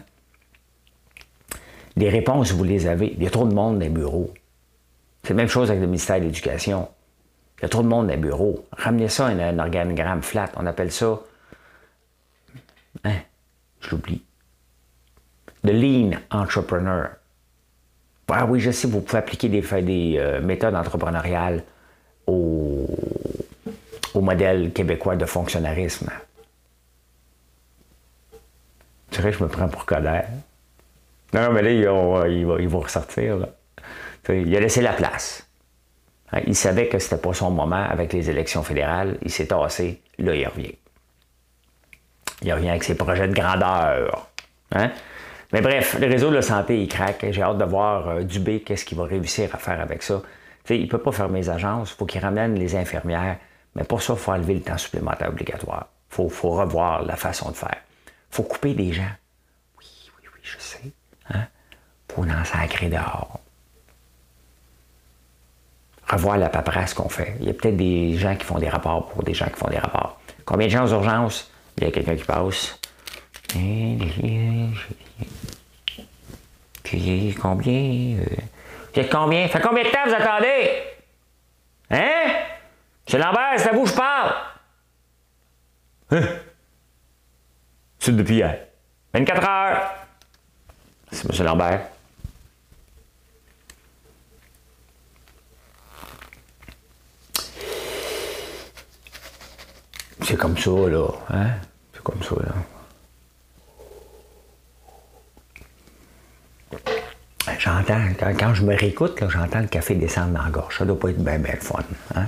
Les 1.96 2.10
réponses, 2.10 2.52
vous 2.52 2.64
les 2.64 2.88
avez. 2.88 3.14
Il 3.14 3.24
y 3.24 3.28
a 3.28 3.30
trop 3.30 3.48
de 3.48 3.54
monde 3.54 3.76
dans 3.76 3.86
les 3.86 3.90
bureaux. 3.90 4.34
C'est 5.24 5.30
la 5.30 5.38
même 5.38 5.48
chose 5.48 5.70
avec 5.70 5.82
le 5.82 5.88
ministère 5.88 6.20
de 6.20 6.26
l'Éducation. 6.26 6.90
Il 7.58 7.62
y 7.64 7.66
a 7.66 7.70
trop 7.70 7.82
de 7.82 7.88
monde 7.88 8.08
dans 8.08 8.14
les 8.14 8.20
bureaux. 8.20 8.66
Ramenez 8.74 9.08
ça 9.08 9.28
à 9.28 9.30
un, 9.30 9.60
organigramme 9.60 10.22
flat. 10.22 10.52
On 10.58 10.66
appelle 10.66 10.92
ça. 10.92 11.20
Hein? 13.06 13.16
Je 13.80 13.92
l'oublie. 13.92 14.24
The 15.64 15.72
Lean 15.72 16.12
Entrepreneur. 16.30 17.12
Ah 18.30 18.46
oui, 18.46 18.60
je 18.60 18.72
sais, 18.72 18.88
vous 18.88 19.02
pouvez 19.02 19.20
appliquer 19.20 19.50
des, 19.50 20.18
euh, 20.18 20.42
méthodes 20.42 20.76
entrepreneuriales 20.76 21.64
au, 22.26 22.88
modèle 24.16 24.72
québécois 24.72 25.16
de 25.16 25.26
fonctionnarisme. 25.26 26.10
Tu 29.12 29.22
sais, 29.22 29.32
je 29.32 29.44
me 29.44 29.50
prends 29.50 29.68
pour 29.68 29.86
colère. 29.86 30.30
Non, 31.34 31.52
mais 31.52 31.62
là, 31.62 31.72
ils, 31.72 32.68
vont, 32.68 32.80
ressortir. 32.80 33.48
Il 34.30 34.56
a 34.56 34.60
laissé 34.60 34.82
la 34.82 34.94
place. 34.94 35.46
Hein, 36.32 36.42
il 36.48 36.56
savait 36.56 36.88
que 36.88 37.00
c'était 37.00 37.18
pas 37.18 37.34
son 37.34 37.52
moment 37.52 37.86
avec 37.88 38.14
les 38.14 38.30
élections 38.30 38.64
fédérales. 38.64 39.18
Il 39.22 39.32
s'est 39.32 39.48
tassé. 39.48 40.02
Là, 40.18 40.36
il 40.36 40.48
revient. 40.48 40.76
Il 42.42 42.54
revient 42.54 42.70
avec 42.70 42.84
ses 42.84 42.96
projets 42.96 43.28
de 43.28 43.34
grandeur. 43.34 44.30
Hein? 44.72 44.92
Mais 45.54 45.62
bref, 45.62 46.00
le 46.00 46.08
réseau 46.08 46.32
de 46.32 46.36
la 46.36 46.42
santé, 46.42 46.82
il 46.82 46.88
craque. 46.88 47.24
J'ai 47.30 47.44
hâte 47.44 47.60
de 47.60 47.64
voir 47.64 48.10
euh, 48.10 48.24
Dubé, 48.24 48.62
qu'est-ce 48.62 48.84
qu'il 48.84 48.98
va 48.98 49.06
réussir 49.06 49.54
à 49.54 49.60
faire 49.60 49.80
avec 49.80 50.02
ça. 50.02 50.20
il 50.70 50.82
ne 50.82 50.88
peut 50.88 50.98
pas 50.98 51.12
fermer 51.12 51.42
les 51.42 51.50
agences, 51.50 51.92
il 51.92 51.96
faut 51.96 52.06
qu'il 52.08 52.22
ramène 52.22 52.56
les 52.56 52.76
infirmières. 52.76 53.38
Mais 53.76 53.84
pour 53.84 54.02
ça, 54.02 54.14
il 54.14 54.20
faut 54.20 54.32
enlever 54.32 54.56
le 54.56 54.62
temps 54.62 54.78
supplémentaire 54.78 55.30
obligatoire. 55.30 55.88
Il 56.20 56.30
faut, 56.30 56.50
revoir 56.50 57.04
la 57.04 57.16
façon 57.16 57.52
de 57.52 57.56
faire. 57.56 57.78
Il 58.06 58.36
faut 58.36 58.44
couper 58.44 58.74
des 58.74 58.94
gens. 58.94 59.12
Oui, 59.80 59.86
oui, 60.18 60.30
oui, 60.34 60.40
je 60.42 60.58
sais. 60.58 60.92
Hein? 61.30 61.46
Pour 62.08 62.24
en 62.24 62.46
sacrer 62.46 62.90
dehors. 62.90 63.40
Revoir 66.10 66.38
la 66.38 66.50
paperasse 66.50 66.96
qu'on 66.96 67.10
fait. 67.10 67.36
Il 67.40 67.46
y 67.48 67.50
a 67.50 67.54
peut-être 67.54 67.78
des 67.78 68.18
gens 68.18 68.36
qui 68.36 68.44
font 68.44 68.58
des 68.58 68.70
rapports 68.70 69.08
pour 69.10 69.24
des 69.24 69.36
gens 69.36 69.48
qui 69.48 69.56
font 69.56 69.70
des 69.70 69.80
rapports. 69.80 70.20
Combien 70.46 70.68
de 70.68 70.72
gens 70.72 70.86
aux 70.86 70.94
urgences? 70.94 71.52
Il 71.78 71.84
y 71.84 71.88
a 71.88 71.92
quelqu'un 71.92 72.16
qui 72.16 72.24
passe. 72.24 72.80
Combien? 77.42 78.18
C'est 78.94 79.10
combien? 79.10 79.48
Fait 79.48 79.62
combien 79.62 79.84
de 79.84 79.90
temps 79.90 80.06
vous 80.06 80.14
attendez? 80.14 80.84
Hein? 81.90 82.34
C'est 83.08 83.18
Lambert, 83.18 83.54
c'est 83.58 83.70
à 83.70 83.74
vous 83.74 83.84
que 83.84 83.90
je 83.90 83.96
parle. 83.96 84.34
Hein? 86.12 86.22
C'est 88.00 88.16
depuis 88.16 88.36
hier. 88.36 88.58
24 89.14 89.50
heures. 89.50 89.92
C'est 91.12 91.40
M. 91.40 91.46
Lambert. 91.46 91.82
C'est 100.22 100.38
comme 100.38 100.58
ça, 100.58 100.72
là. 100.72 101.08
Hein? 101.30 101.52
C'est 101.94 102.04
comme 102.04 102.24
ça, 102.24 102.36
là. 102.36 102.73
J'entends, 107.64 108.10
quand, 108.38 108.54
je 108.54 108.64
me 108.64 108.76
réécoute, 108.76 109.24
j'entends 109.30 109.62
le 109.62 109.68
café 109.68 109.96
descendre 109.96 110.34
dans 110.34 110.44
la 110.44 110.50
gorge. 110.50 110.80
Ça 110.80 110.84
doit 110.84 111.00
pas 111.00 111.12
être 111.12 111.24
bien, 111.24 111.40
bien 111.40 111.56
fun. 111.56 111.80
Hein? 112.14 112.26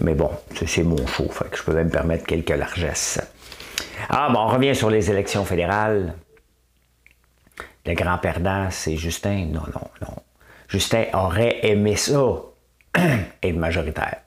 Mais 0.00 0.14
bon, 0.14 0.30
c'est 0.66 0.82
mon 0.82 1.06
show, 1.06 1.28
fait 1.28 1.50
que 1.50 1.58
je 1.58 1.62
peux 1.62 1.74
même 1.74 1.88
me 1.88 1.92
permettre 1.92 2.24
quelques 2.24 2.56
largesses. 2.56 3.20
Ah, 4.08 4.30
bon, 4.32 4.38
on 4.38 4.46
revient 4.46 4.74
sur 4.74 4.88
les 4.88 5.10
élections 5.10 5.44
fédérales. 5.44 6.14
Le 7.84 7.92
grand 7.92 8.16
perdant, 8.16 8.68
c'est 8.70 8.96
Justin. 8.96 9.48
Non, 9.52 9.60
non, 9.74 9.88
non. 10.00 10.16
Justin 10.68 11.04
aurait 11.12 11.66
aimé 11.66 11.96
ça 11.96 12.22
être 13.42 13.56
majoritaire. 13.56 14.22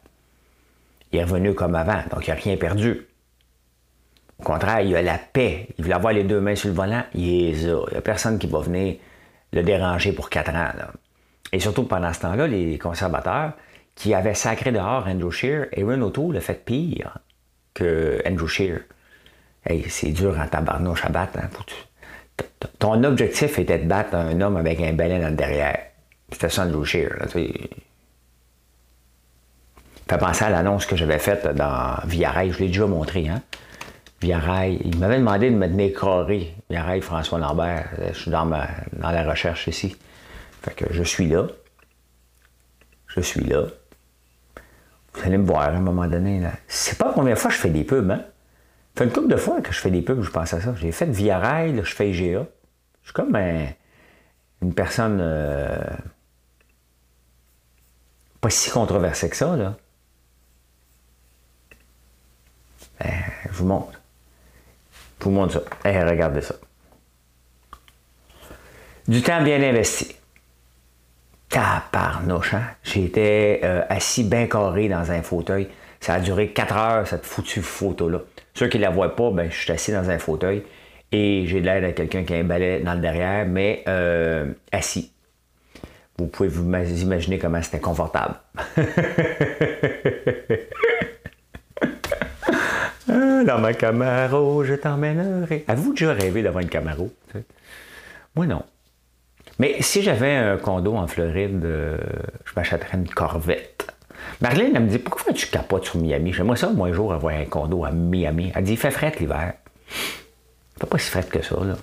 Il 1.12 1.18
est 1.18 1.24
revenu 1.24 1.56
comme 1.56 1.74
avant, 1.74 2.04
donc 2.12 2.28
il 2.28 2.30
n'a 2.30 2.36
rien 2.36 2.56
perdu. 2.58 3.08
Au 4.38 4.44
contraire, 4.44 4.82
il 4.82 4.96
a 4.96 5.02
la 5.02 5.18
paix. 5.18 5.70
Il 5.80 5.86
voulait 5.86 5.96
avoir 5.96 6.14
les 6.14 6.24
deux 6.24 6.40
mains 6.40 6.56
sur 6.56 6.70
le 6.70 6.76
volant, 6.76 7.04
il 7.16 7.50
est 7.50 7.64
là. 7.64 7.80
Il 7.88 7.92
n'y 7.94 7.98
a 7.98 8.02
personne 8.02 8.38
qui 8.38 8.46
va 8.46 8.60
venir 8.60 8.98
le 9.56 9.64
déranger 9.64 10.12
pour 10.12 10.30
quatre 10.30 10.54
ans. 10.54 10.70
Et 11.52 11.60
surtout 11.60 11.84
pendant 11.84 12.14
ce 12.14 12.20
temps-là, 12.20 12.48
les 12.48 12.78
conservateurs 12.78 13.54
qui 13.96 14.14
avaient 14.14 14.36
sacré 14.36 14.72
dehors 14.72 15.08
Andrew 15.08 15.32
Scheer, 15.32 15.68
Aaron 15.76 16.02
O'Toole 16.02 16.34
le 16.34 16.40
fait 16.42 16.66
pire 16.66 17.18
que 17.74 18.22
Andrew 18.28 18.48
Scheer. 18.48 18.82
Hey, 19.66 19.86
c'est 19.90 20.12
dur 20.12 20.38
en 20.38 20.48
tabarnouche 20.48 21.06
à 21.06 21.10
battre. 21.10 21.40
Hein? 21.40 21.50
Ton 22.78 23.04
objectif 23.04 23.58
était 23.58 23.80
de 23.80 23.88
battre 23.88 24.16
un 24.16 24.40
homme 24.42 24.58
avec 24.58 24.82
un 24.82 24.94
balai 24.94 25.20
dans 25.20 25.30
le 25.30 25.36
derrière. 25.36 25.80
C'était 26.32 26.50
ça 26.50 26.64
Andrew 26.64 26.84
Scheer. 26.84 27.16
Là, 27.18 27.28
fait 27.28 27.70
penser 30.20 30.46
à 30.46 30.50
l'annonce 30.50 30.86
que 30.86 30.96
j'avais 30.96 31.18
faite 31.18 31.48
dans 31.56 31.96
Via 32.06 32.32
je 32.52 32.60
l'ai 32.60 32.68
déjà 32.68 32.86
montré. 32.86 33.28
Hein? 33.28 33.42
Viarail, 34.22 34.82
il 34.84 34.98
m'avait 34.98 35.18
demandé 35.18 35.52
de 35.52 35.56
me 35.56 35.68
tenir 35.68 36.00
carré. 36.00 36.56
Viarail, 36.70 37.02
François 37.02 37.38
Lambert, 37.38 37.90
euh, 38.00 38.10
je 38.14 38.20
suis 38.20 38.32
dans, 38.32 38.46
dans 38.46 39.12
la 39.12 39.24
recherche 39.30 39.68
ici. 39.68 39.96
Fait 40.62 40.74
que 40.74 40.86
je 40.92 41.04
suis 41.04 41.28
là. 41.28 41.48
Je 43.08 43.22
suis 43.22 43.44
là. 43.44 43.66
Vous 45.14 45.22
allez 45.24 45.38
me 45.38 45.46
voir 45.46 45.62
à 45.62 45.70
un 45.70 45.80
moment 45.80 46.08
donné. 46.08 46.40
Là. 46.40 46.52
C'est 46.68 46.98
pas 46.98 47.08
la 47.08 47.14
première 47.14 47.38
fois 47.38 47.50
que 47.50 47.56
je 47.56 47.62
fais 47.62 47.70
des 47.70 47.84
pubs, 47.84 48.10
hein? 48.12 48.26
Ça 48.96 49.04
fait 49.04 49.10
une 49.10 49.14
couple 49.14 49.28
de 49.28 49.38
fois 49.38 49.62
que 49.62 49.74
je 49.74 49.80
fais 49.80 49.92
des 49.92 50.02
pubs, 50.02 50.22
je 50.22 50.30
pense 50.30 50.54
à 50.54 50.62
ça. 50.62 50.74
J'ai 50.76 50.92
fait 50.94 51.06
Via 51.06 51.38
Rail, 51.38 51.82
je 51.84 51.94
fais 51.94 52.10
IGA. 52.10 52.46
Je 53.02 53.08
suis 53.08 53.14
comme 53.14 53.36
une 54.62 54.74
personne 54.74 55.20
euh, 55.22 55.78
pas 58.40 58.50
si 58.50 58.70
controversée 58.70 59.30
que 59.30 59.36
ça, 59.36 59.56
là. 59.56 59.76
Ben, 63.00 63.12
je 63.46 63.52
vous 63.52 63.66
montre. 63.66 63.95
Vous 65.26 65.32
montre 65.32 65.54
ça. 65.54 65.62
regardez 66.08 66.42
ça. 66.42 66.54
Du 69.08 69.24
temps 69.24 69.42
bien 69.42 69.62
investi. 69.62 70.16
Taparnouche, 71.50 72.54
hein? 72.54 72.62
J'étais 72.84 73.62
euh, 73.64 73.82
assis 73.90 74.24
bien 74.24 74.46
carré 74.46 74.88
dans 74.88 75.12
un 75.12 75.24
fauteuil. 75.24 75.68
Ça 76.00 76.16
a 76.16 76.20
duré 76.20 76.50
4 76.50 76.78
heures, 76.78 77.08
cette 77.08 77.26
foutue 77.26 77.64
photo-là. 77.64 78.20
Ceux 78.54 78.68
qui 78.68 78.78
ne 78.78 78.84
la 78.84 78.92
voient 78.92 79.16
pas, 79.16 79.32
ben, 79.32 79.50
je 79.50 79.58
suis 79.58 79.72
assis 79.72 79.92
dans 79.92 80.12
un 80.12 80.20
fauteuil 80.20 80.62
et 81.12 81.46
j'ai 81.48 81.60
l'air 81.60 81.82
de 81.82 81.90
quelqu'un 81.90 82.24
qui 82.24 82.36
a 82.36 82.38
un 82.38 82.44
balai 82.44 82.82
dans 82.82 82.94
le 82.94 83.02
derrière, 83.02 83.48
mais 83.48 83.84
euh, 83.88 84.54
assis. 84.72 85.12
Vous 86.20 86.28
pouvez 86.28 86.50
vous 86.50 86.72
imaginer 87.02 87.40
comment 87.40 87.64
c'était 87.64 87.80
confortable. 87.80 88.36
Dans 93.16 93.60
ma 93.60 93.74
Camaro, 93.74 94.64
je 94.64 94.74
t'emmènerai. 94.74 95.64
Avez-vous 95.68 95.92
déjà 95.94 96.14
rêvé 96.14 96.42
d'avoir 96.42 96.62
une 96.62 96.70
Camaro? 96.70 97.12
Moi, 98.36 98.46
non. 98.46 98.64
Mais 99.60 99.82
si 99.82 100.02
j'avais 100.02 100.36
un 100.36 100.58
condo 100.58 100.96
en 100.96 101.08
Floride, 101.08 101.64
euh, 101.64 101.98
je 102.44 102.52
m'achèterais 102.56 102.98
une 102.98 103.08
Corvette. 103.08 103.88
Marlène, 104.42 104.76
elle 104.76 104.84
me 104.84 104.90
dit 104.90 105.00
Pourquoi 105.00 105.32
tu 105.32 105.48
capotes 105.48 105.86
sur 105.86 105.98
Miami? 105.98 106.34
J'aimerais 106.34 106.58
ça, 106.58 106.70
moi, 106.70 106.90
un 106.90 106.94
jour, 106.94 107.14
avoir 107.14 107.34
un 107.36 107.46
condo 107.46 107.86
à 107.86 107.92
Miami. 107.92 108.52
Elle 108.54 108.64
dit 108.64 108.74
Il 108.74 108.78
fait 108.78 108.92
frais 108.92 109.14
l'hiver. 109.18 109.54
Il 110.82 110.86
pas 110.86 110.98
si 110.98 111.10
frais 111.10 111.24
que 111.24 111.42
ça, 111.42 111.56
là. 111.64 111.76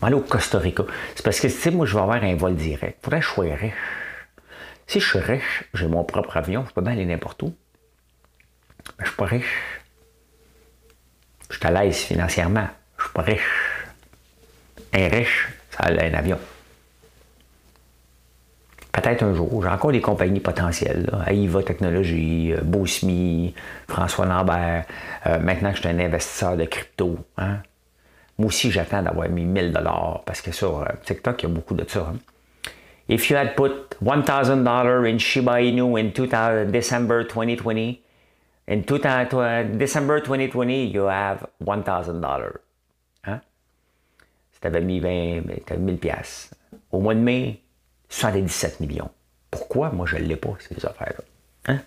Aller 0.00 0.14
au 0.14 0.20
Costa 0.20 0.58
Rica. 0.58 0.84
C'est 1.14 1.24
parce 1.24 1.40
que, 1.40 1.48
tu 1.48 1.52
sais, 1.52 1.70
moi, 1.70 1.84
je 1.84 1.94
vais 1.94 2.00
avoir 2.00 2.22
un 2.22 2.34
vol 2.34 2.54
direct. 2.54 2.98
Faudrait 3.02 3.20
que 3.20 3.26
je 3.26 3.30
sois 3.30 3.54
riche. 3.54 3.74
Si 4.86 5.00
je 5.00 5.06
suis 5.06 5.18
riche, 5.18 5.64
j'ai 5.74 5.86
mon 5.86 6.04
propre 6.04 6.36
avion, 6.36 6.64
je 6.68 6.72
peux 6.72 6.80
bien 6.80 6.92
aller 6.92 7.06
n'importe 7.06 7.42
où. 7.42 7.54
Mais 8.98 9.04
je 9.04 9.08
suis 9.10 9.16
pas 9.16 9.24
riche. 9.26 9.83
Je 11.50 11.56
suis 11.56 11.66
à 11.66 11.70
l'aise 11.70 11.96
financièrement. 11.96 12.68
Je 12.98 13.04
suis 13.04 13.12
pas 13.12 13.22
riche. 13.22 13.86
Un 14.92 15.08
riche, 15.08 15.48
ça 15.70 15.84
a 15.84 15.90
un 15.90 16.14
avion. 16.14 16.38
Peut-être 18.92 19.24
un 19.24 19.34
jour. 19.34 19.60
J'ai 19.60 19.68
encore 19.68 19.90
des 19.90 20.00
compagnies 20.00 20.40
potentielles. 20.40 21.08
Là. 21.10 21.22
Aïva 21.26 21.64
Technologies, 21.64 22.52
euh, 22.52 22.60
Bosmi, 22.62 23.52
François 23.88 24.24
Lambert. 24.24 24.84
Euh, 25.26 25.40
maintenant 25.40 25.70
que 25.70 25.76
je 25.76 25.80
suis 25.80 25.90
un 25.90 25.98
investisseur 25.98 26.56
de 26.56 26.64
crypto. 26.64 27.18
Hein. 27.36 27.58
Moi 28.38 28.48
aussi, 28.48 28.70
j'attends 28.70 29.02
d'avoir 29.02 29.28
mis 29.28 29.44
1000 29.44 29.72
dollars 29.72 30.22
parce 30.24 30.40
que 30.40 30.52
sur 30.52 30.82
euh, 30.82 30.86
TikTok, 31.04 31.42
il 31.42 31.48
y 31.48 31.50
a 31.50 31.54
beaucoup 31.54 31.74
de 31.74 31.84
ça. 31.88 32.12
Hein. 32.12 32.18
If 33.08 33.28
you 33.28 33.36
had 33.36 33.56
put 33.56 33.96
$1,000 34.02 35.12
in 35.12 35.18
Shiba 35.18 35.60
Inu 35.60 35.98
in 35.98 36.10
2000, 36.14 36.70
December 36.70 37.24
2020, 37.24 37.96
in 38.68 38.82
2000, 38.82 39.78
December 39.78 40.20
2020, 40.20 40.92
you 40.92 41.04
have 41.04 41.46
$1,000. 41.62 42.58
Hein? 43.24 43.40
Si 44.52 44.60
tu 44.60 44.80
mis 44.80 45.00
20, 45.00 45.76
1000 45.78 45.98
pièces. 45.98 46.50
Au 46.90 47.00
mois 47.00 47.14
de 47.14 47.20
mai, 47.20 47.60
77 48.08 48.80
millions. 48.80 49.10
Pourquoi 49.50 49.90
moi 49.90 50.06
je 50.06 50.16
ne 50.16 50.22
l'ai 50.22 50.36
pas, 50.36 50.54
ces 50.60 50.84
affaires-là? 50.84 51.24
Hein? 51.66 51.80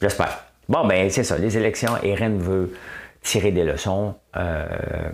J'espère. 0.00 0.44
Bon, 0.68 0.86
ben 0.86 1.10
c'est 1.10 1.24
ça, 1.24 1.36
les 1.38 1.56
élections, 1.58 1.96
Erin 2.02 2.36
veut 2.38 2.74
tirer 3.22 3.52
des 3.52 3.64
leçons. 3.64 4.14
Euh, 4.36 5.10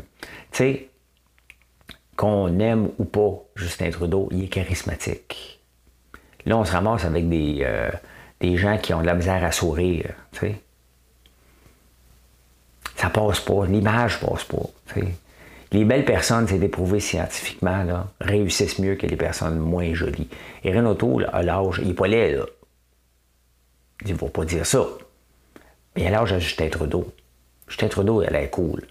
tu 0.53 0.59
sais, 0.59 0.89
qu'on 2.17 2.59
aime 2.59 2.91
ou 2.99 3.05
pas 3.05 3.43
Justin 3.57 3.91
Trudeau, 3.91 4.29
il 4.31 4.45
est 4.45 4.49
charismatique. 4.49 5.61
Là, 6.45 6.59
on 6.59 6.65
se 6.65 6.73
ramasse 6.73 7.05
avec 7.05 7.29
des, 7.29 7.61
euh, 7.63 7.91
des 8.41 8.57
gens 8.57 8.79
qui 8.79 8.95
ont 8.95 9.01
de 9.01 9.07
la 9.07 9.15
misère 9.15 9.43
à 9.43 9.53
sourire, 9.53 10.15
tu 10.33 10.41
sais. 10.41 10.55
Ça 13.01 13.09
passe 13.09 13.41
pas, 13.41 13.65
l'image 13.67 14.21
passe 14.21 14.45
pas, 14.45 14.67
les 15.73 15.85
belles 15.85 16.05
personnes, 16.05 16.49
c'est 16.49 16.59
éprouvé 16.59 16.99
scientifiquement, 16.99 17.85
là, 17.85 18.09
réussissent 18.21 18.79
mieux 18.81 18.97
que 18.97 19.07
les 19.07 19.17
personnes 19.17 19.59
moins 19.59 19.95
jolies. 19.95 20.29
Et 20.65 20.75
Renato, 20.75 21.21
à 21.33 21.43
l'âge, 21.43 21.79
il 21.81 21.89
n'est 21.89 21.95
pas 21.95 22.09
laid, 22.09 22.33
là. 22.33 22.45
Il 24.05 24.13
ne 24.13 24.19
faut 24.19 24.29
pas 24.29 24.45
dire 24.45 24.67
ça. 24.67 24.85
Mais 25.95 26.07
à 26.09 26.11
l'âge 26.11 26.33
de 26.33 26.39
Justin 26.41 26.69
Trudeau. 26.69 27.13
Justin 27.69 27.89
Trudeau, 27.89 28.23
elle 28.23 28.35
est 28.35 28.51
cool. 28.51 28.83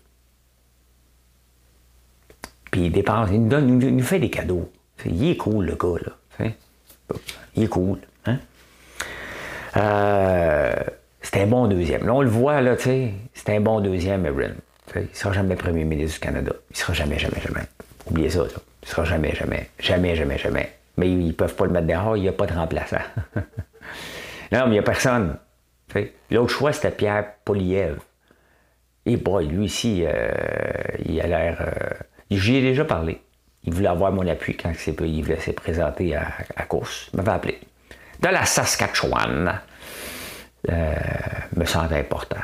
Puis 2.71 2.85
il 2.85 2.91
dépense, 2.91 3.29
il 3.31 3.43
nous, 3.43 3.49
donne, 3.49 3.81
il 3.81 3.95
nous 3.95 4.03
fait 4.03 4.19
des 4.19 4.29
cadeaux. 4.29 4.71
Il 5.05 5.29
est 5.29 5.37
cool, 5.37 5.65
le 5.65 5.75
gars, 5.75 5.99
là. 6.05 6.45
Il 7.55 7.63
est 7.63 7.67
cool. 7.67 7.99
Hein? 8.25 8.37
Euh, 9.75 10.83
c'est 11.31 11.43
un 11.43 11.45
bon 11.45 11.67
deuxième. 11.67 12.07
Là, 12.07 12.13
on 12.15 12.23
le 12.23 12.29
voit, 12.29 12.59
là, 12.59 12.75
tu 12.75 12.85
sais. 12.85 13.13
C'est 13.35 13.55
un 13.55 13.59
bon 13.59 13.81
deuxième, 13.81 14.25
Erin. 14.25 14.49
Il 14.95 15.01
ne 15.01 15.07
sera 15.13 15.31
jamais 15.31 15.55
premier 15.55 15.83
ministre 15.83 16.15
du 16.15 16.19
Canada. 16.21 16.53
Il 16.71 16.73
ne 16.73 16.77
sera 16.77 16.93
jamais, 16.93 17.19
jamais, 17.19 17.39
jamais. 17.39 17.61
Oubliez 18.09 18.31
ça, 18.31 18.39
là. 18.39 18.47
Il 18.49 18.85
ne 18.85 18.89
sera 18.89 19.03
jamais, 19.03 19.35
jamais, 19.35 19.69
jamais, 19.77 20.15
jamais, 20.15 20.37
jamais. 20.39 20.73
Mais 20.97 21.11
ils 21.11 21.27
ne 21.27 21.31
peuvent 21.31 21.53
pas 21.53 21.65
le 21.65 21.71
mettre 21.71 21.85
dehors, 21.85 22.17
il 22.17 22.23
n'y 22.23 22.29
a 22.29 22.31
pas 22.31 22.47
de 22.47 22.53
remplaçant. 22.53 22.97
non, 23.35 23.41
mais 24.51 24.65
il 24.65 24.71
n'y 24.71 24.79
a 24.79 24.81
personne. 24.81 25.37
L'autre 26.31 26.51
choix, 26.51 26.73
c'était 26.73 26.89
Pierre 26.89 27.31
Poliev. 27.45 27.99
Et 29.05 29.15
boy, 29.15 29.45
lui 29.45 29.65
ici, 29.65 30.05
euh, 30.07 30.31
il 31.05 31.21
a 31.21 31.27
l'air. 31.27 31.57
Euh, 31.61 31.93
j'y 32.31 32.55
ai 32.55 32.61
déjà 32.61 32.85
parlé. 32.85 33.21
Il 33.65 33.73
voulait 33.75 33.87
avoir 33.87 34.11
mon 34.11 34.27
appui 34.27 34.57
quand 34.57 34.71
il 34.87 35.21
voulait 35.21 35.39
se 35.39 35.51
présenter 35.51 36.15
à, 36.15 36.27
à 36.55 36.63
course. 36.63 37.11
Il 37.13 37.17
m'avait 37.17 37.33
appelé. 37.33 37.59
De 38.19 38.29
la 38.29 38.45
Saskatchewan. 38.45 39.61
Euh, 40.67 40.93
me 41.55 41.65
semble 41.65 41.93
important. 41.93 42.37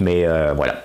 Mais 0.00 0.26
euh, 0.26 0.52
voilà. 0.52 0.84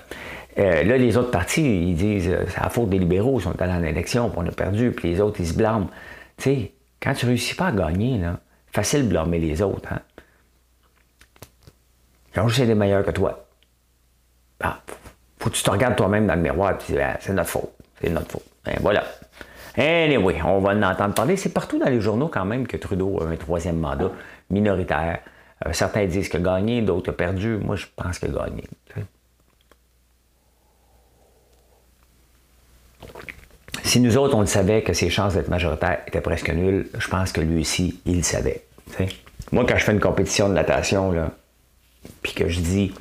Euh, 0.58 0.82
là, 0.84 0.96
les 0.96 1.16
autres 1.16 1.30
partis, 1.30 1.62
ils 1.62 1.94
disent 1.94 2.36
c'est 2.48 2.60
la 2.60 2.68
faute 2.68 2.90
des 2.90 2.98
libéraux, 2.98 3.38
ils 3.38 3.42
sont 3.42 3.60
allés 3.60 3.72
en 3.72 3.82
élection, 3.82 4.28
puis 4.28 4.38
on 4.42 4.46
a 4.46 4.52
perdu, 4.52 4.92
puis 4.92 5.10
les 5.10 5.20
autres, 5.20 5.40
ils 5.40 5.46
se 5.46 5.54
blâment. 5.54 5.88
Tu 6.36 6.42
sais, 6.44 6.72
quand 7.00 7.14
tu 7.14 7.26
réussis 7.26 7.54
pas 7.54 7.66
à 7.68 7.72
gagner, 7.72 8.18
là, 8.18 8.40
facile 8.72 9.04
de 9.04 9.08
blâmer 9.08 9.38
les 9.38 9.62
autres. 9.62 9.92
Hein? 9.92 10.00
Ont 12.36 12.48
juste 12.48 12.62
été 12.62 12.74
meilleurs 12.74 13.04
que 13.04 13.12
toi. 13.12 13.46
Ah, 14.60 14.80
faut 15.38 15.50
que 15.50 15.54
tu 15.54 15.62
te 15.62 15.70
regardes 15.70 15.94
toi-même 15.94 16.26
dans 16.26 16.34
le 16.34 16.40
miroir 16.40 16.72
et 16.72 16.78
tu 16.78 16.92
dis 16.92 16.98
ah, 16.98 17.16
c'est 17.20 17.32
notre 17.32 17.50
faute. 17.50 17.72
C'est 18.00 18.10
notre 18.10 18.32
faute. 18.32 18.46
Et 18.66 18.70
ben, 18.70 18.78
voilà. 18.80 19.04
Anyway, 19.76 20.40
on 20.44 20.60
va 20.60 20.70
en 20.70 20.82
entendre 20.82 21.14
parler. 21.14 21.36
C'est 21.36 21.52
partout 21.52 21.78
dans 21.78 21.88
les 21.88 22.00
journaux 22.00 22.28
quand 22.28 22.44
même 22.44 22.66
que 22.66 22.76
Trudeau 22.76 23.20
a 23.20 23.26
un 23.26 23.36
troisième 23.36 23.78
mandat 23.78 24.10
minoritaire. 24.50 25.20
Euh, 25.66 25.72
certains 25.72 26.06
disent 26.06 26.34
a 26.34 26.38
gagné, 26.38 26.82
d'autres 26.82 27.12
perdu. 27.12 27.56
Moi, 27.58 27.76
je 27.76 27.86
pense 27.96 28.22
a 28.22 28.28
gagné. 28.28 28.64
Si 33.82 34.00
nous 34.00 34.16
autres, 34.16 34.34
on 34.34 34.40
le 34.40 34.46
savait 34.46 34.82
que 34.82 34.92
ses 34.92 35.10
chances 35.10 35.34
d'être 35.34 35.48
majoritaire 35.48 36.00
étaient 36.06 36.22
presque 36.22 36.50
nulles, 36.50 36.88
je 36.98 37.06
pense 37.08 37.32
que 37.32 37.40
lui 37.40 37.60
aussi, 37.60 38.00
il 38.06 38.16
le 38.16 38.22
savait. 38.22 38.64
Moi, 39.52 39.64
quand 39.68 39.76
je 39.76 39.84
fais 39.84 39.92
une 39.92 40.00
compétition 40.00 40.48
de 40.48 40.54
natation, 40.54 41.12
là, 41.12 41.30
puis 42.22 42.32
que 42.32 42.48
je 42.48 42.60
dis 42.60 42.94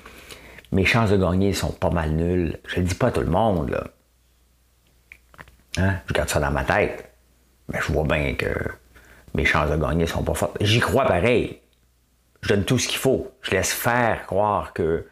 mes 0.72 0.86
chances 0.86 1.10
de 1.10 1.18
gagner 1.18 1.54
sont 1.54 1.72
pas 1.72 1.90
mal 1.90 2.12
nulles, 2.12 2.60
je 2.68 2.78
le 2.78 2.84
dis 2.84 2.96
pas 2.96 3.08
à 3.08 3.12
tout 3.12 3.22
le 3.22 3.28
monde. 3.28 3.70
Là. 3.70 3.84
Hein? 5.78 5.96
Je 6.08 6.14
garde 6.14 6.30
ça 6.30 6.40
dans 6.40 6.52
ma 6.52 6.64
tête. 6.64 7.10
Mais 7.70 7.80
je 7.82 7.94
vois 7.94 8.04
bien 8.04 8.36
que 8.36 8.50
mes 9.34 9.46
chances 9.46 9.70
de 9.70 9.78
gagner 9.78 10.06
sont 10.08 10.24
pas 10.24 10.34
fortes. 10.34 10.58
J'y 10.62 10.80
crois 10.80 11.06
pareil. 11.06 11.60
Je 12.42 12.50
donne 12.50 12.66
tout 12.66 12.78
ce 12.78 12.88
qu'il 12.88 12.98
faut. 12.98 13.32
Je 13.42 13.52
laisse 13.52 13.72
faire 13.72 14.26
croire 14.26 14.74
que 14.74 15.06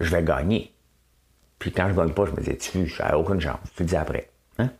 je 0.00 0.10
vais 0.10 0.22
gagner. 0.22 0.72
Puis 1.58 1.72
quand 1.72 1.88
je 1.88 1.94
gagne 1.94 2.12
pas, 2.12 2.24
je 2.26 2.32
me 2.32 2.40
dis, 2.40 2.56
tu 2.56 2.86
j'ai 2.86 3.14
aucune 3.14 3.40
chance. 3.40 3.58
Tu 3.76 3.82
le 3.82 3.88
dis 3.88 3.96
après. 3.96 4.30
Hein? 4.58 4.70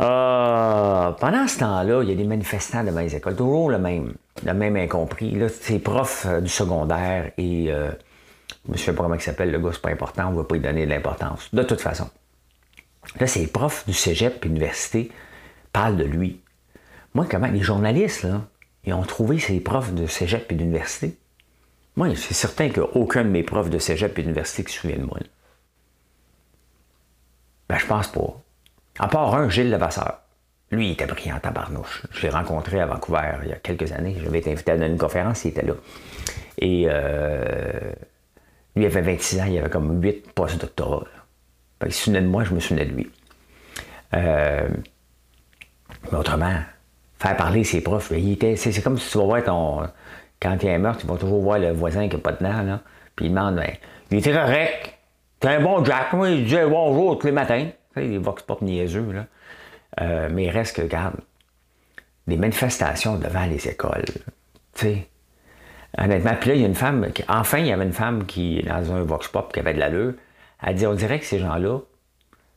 Euh, 0.00 1.10
pendant 1.12 1.46
ce 1.46 1.58
temps-là, 1.58 2.02
il 2.02 2.08
y 2.08 2.12
a 2.12 2.14
des 2.14 2.24
manifestants 2.24 2.82
devant 2.82 3.00
les 3.00 3.14
écoles, 3.14 3.36
toujours 3.36 3.70
le 3.70 3.78
même, 3.78 4.14
le 4.44 4.54
même 4.54 4.76
incompris. 4.76 5.32
Là, 5.32 5.48
c'est 5.48 5.78
prof 5.78 6.26
euh, 6.26 6.40
du 6.40 6.48
secondaire 6.48 7.32
et 7.36 7.70
euh, 7.70 7.90
je 8.66 8.72
ne 8.72 8.76
sais 8.78 8.94
pas 8.94 9.02
comment 9.02 9.14
il 9.14 9.20
s'appelle, 9.20 9.50
le 9.50 9.58
gars, 9.58 9.70
c'est 9.72 9.82
pas 9.82 9.90
important, 9.90 10.28
on 10.28 10.32
ne 10.32 10.36
va 10.36 10.44
pas 10.44 10.54
lui 10.54 10.62
donner 10.62 10.86
de 10.86 10.90
l'importance. 10.90 11.52
De 11.52 11.62
toute 11.62 11.80
façon. 11.80 12.08
Là, 13.18 13.26
ces 13.26 13.46
profs 13.46 13.86
du 13.86 13.92
cégep 13.92 14.44
et 14.44 14.48
l'université 14.48 15.10
parlent 15.72 15.96
de 15.96 16.04
lui. 16.04 16.40
Moi, 17.14 17.26
comment 17.28 17.48
les 17.48 17.60
journalistes, 17.60 18.22
là, 18.22 18.42
ils 18.84 18.94
ont 18.94 19.02
trouvé 19.02 19.38
ces 19.38 19.60
profs 19.60 19.92
de 19.92 20.06
cégep 20.06 20.50
et 20.50 20.54
d'université? 20.54 21.16
Moi, 21.96 22.14
c'est 22.14 22.34
certain 22.34 22.68
qu'il 22.68 22.82
n'y 22.82 22.88
a 22.88 22.96
aucun 22.96 23.24
de 23.24 23.28
mes 23.28 23.42
profs 23.42 23.70
de 23.70 23.78
cégep 23.78 24.18
et 24.18 24.22
d'université 24.22 24.64
qui 24.64 24.72
se 24.72 24.80
souvient 24.80 24.98
de 24.98 25.04
moi. 25.04 25.18
Ben, 27.68 27.78
je 27.78 27.86
pense 27.86 28.08
pas. 28.08 28.40
À 28.98 29.08
part 29.08 29.34
un, 29.34 29.48
Gilles 29.48 29.70
Levasseur. 29.70 30.20
Lui, 30.70 30.88
il 30.88 30.92
était 30.92 31.06
brillant 31.06 31.36
à 31.36 31.40
tabarnouche. 31.40 32.02
Je 32.12 32.22
l'ai 32.22 32.30
rencontré 32.30 32.80
à 32.80 32.86
Vancouver 32.86 33.38
il 33.42 33.48
y 33.48 33.52
a 33.52 33.56
quelques 33.56 33.90
années. 33.92 34.16
J'avais 34.22 34.38
été 34.38 34.52
invité 34.52 34.72
à 34.72 34.76
une 34.76 34.98
conférence, 34.98 35.44
il 35.44 35.48
était 35.48 35.66
là. 35.66 35.74
Et 36.58 36.84
euh, 36.88 37.92
lui, 38.76 38.84
il 38.84 38.86
avait 38.86 39.00
26 39.00 39.40
ans, 39.40 39.44
il 39.46 39.58
avait 39.58 39.70
comme 39.70 40.00
8 40.00 40.32
post-doctorats. 40.32 41.06
Il 41.84 41.92
se 41.92 42.04
souvenait 42.04 42.20
de 42.20 42.28
moi, 42.28 42.44
je 42.44 42.54
me 42.54 42.60
souvenais 42.60 42.84
de 42.84 42.92
lui. 42.92 43.10
Euh, 44.14 44.68
mais 46.10 46.18
autrement, 46.18 46.60
faire 47.20 47.36
parler 47.36 47.64
ses 47.64 47.82
profs, 47.82 48.12
c'est, 48.56 48.82
comme 48.82 48.98
si 48.98 49.10
tu 49.10 49.18
vas 49.18 49.24
voir 49.24 49.44
ton. 49.44 49.88
Quand 50.40 50.56
il 50.62 50.68
y 50.68 50.72
a 50.72 50.74
un 50.74 50.78
meurtre, 50.78 51.00
tu 51.00 51.06
vas 51.06 51.16
toujours 51.16 51.42
voir 51.42 51.58
le 51.58 51.70
voisin 51.70 52.08
qui 52.08 52.16
n'a 52.16 52.22
pas 52.22 52.32
de 52.32 52.42
dents, 52.42 52.62
là, 52.62 52.80
puis 53.14 53.26
il 53.26 53.28
demande 53.28 53.56
ben, 53.56 53.70
Il 54.10 54.18
était 54.18 54.32
correct, 54.32 54.98
t'es 55.38 55.48
un 55.48 55.60
bon 55.60 55.84
Jack, 55.84 56.14
moi, 56.14 56.30
il 56.30 56.44
disait 56.44 56.66
bonjour 56.66 57.18
tous 57.18 57.26
les 57.26 57.32
matins. 57.32 57.66
Tu 57.94 58.00
sais, 58.00 58.06
les 58.06 58.18
vox 58.18 58.42
pop 58.42 58.62
niaiseux, 58.62 59.12
là. 59.12 59.26
Euh, 60.00 60.28
mais 60.32 60.44
il 60.44 60.50
reste 60.50 60.76
que, 60.76 60.82
regarde, 60.82 61.16
des 62.26 62.36
manifestations 62.36 63.16
devant 63.16 63.44
les 63.44 63.68
écoles. 63.68 64.04
Tu 64.74 64.86
sais. 64.86 65.08
Honnêtement, 65.98 66.34
puis 66.40 66.50
là, 66.50 66.54
il 66.54 66.60
y 66.62 66.64
a 66.64 66.68
une 66.68 66.74
femme, 66.74 67.08
enfin, 67.28 67.58
il 67.58 67.66
y 67.66 67.72
avait 67.72 67.84
une 67.84 67.92
femme 67.92 68.24
qui, 68.24 68.62
dans 68.62 68.92
un 68.92 69.02
vox 69.02 69.28
pop, 69.28 69.52
qui 69.52 69.60
avait 69.60 69.74
de 69.74 69.80
l'allure. 69.80 70.14
Elle 70.62 70.76
dit 70.76 70.86
on 70.86 70.94
dirait 70.94 71.18
que 71.18 71.26
ces 71.26 71.40
gens-là 71.40 71.80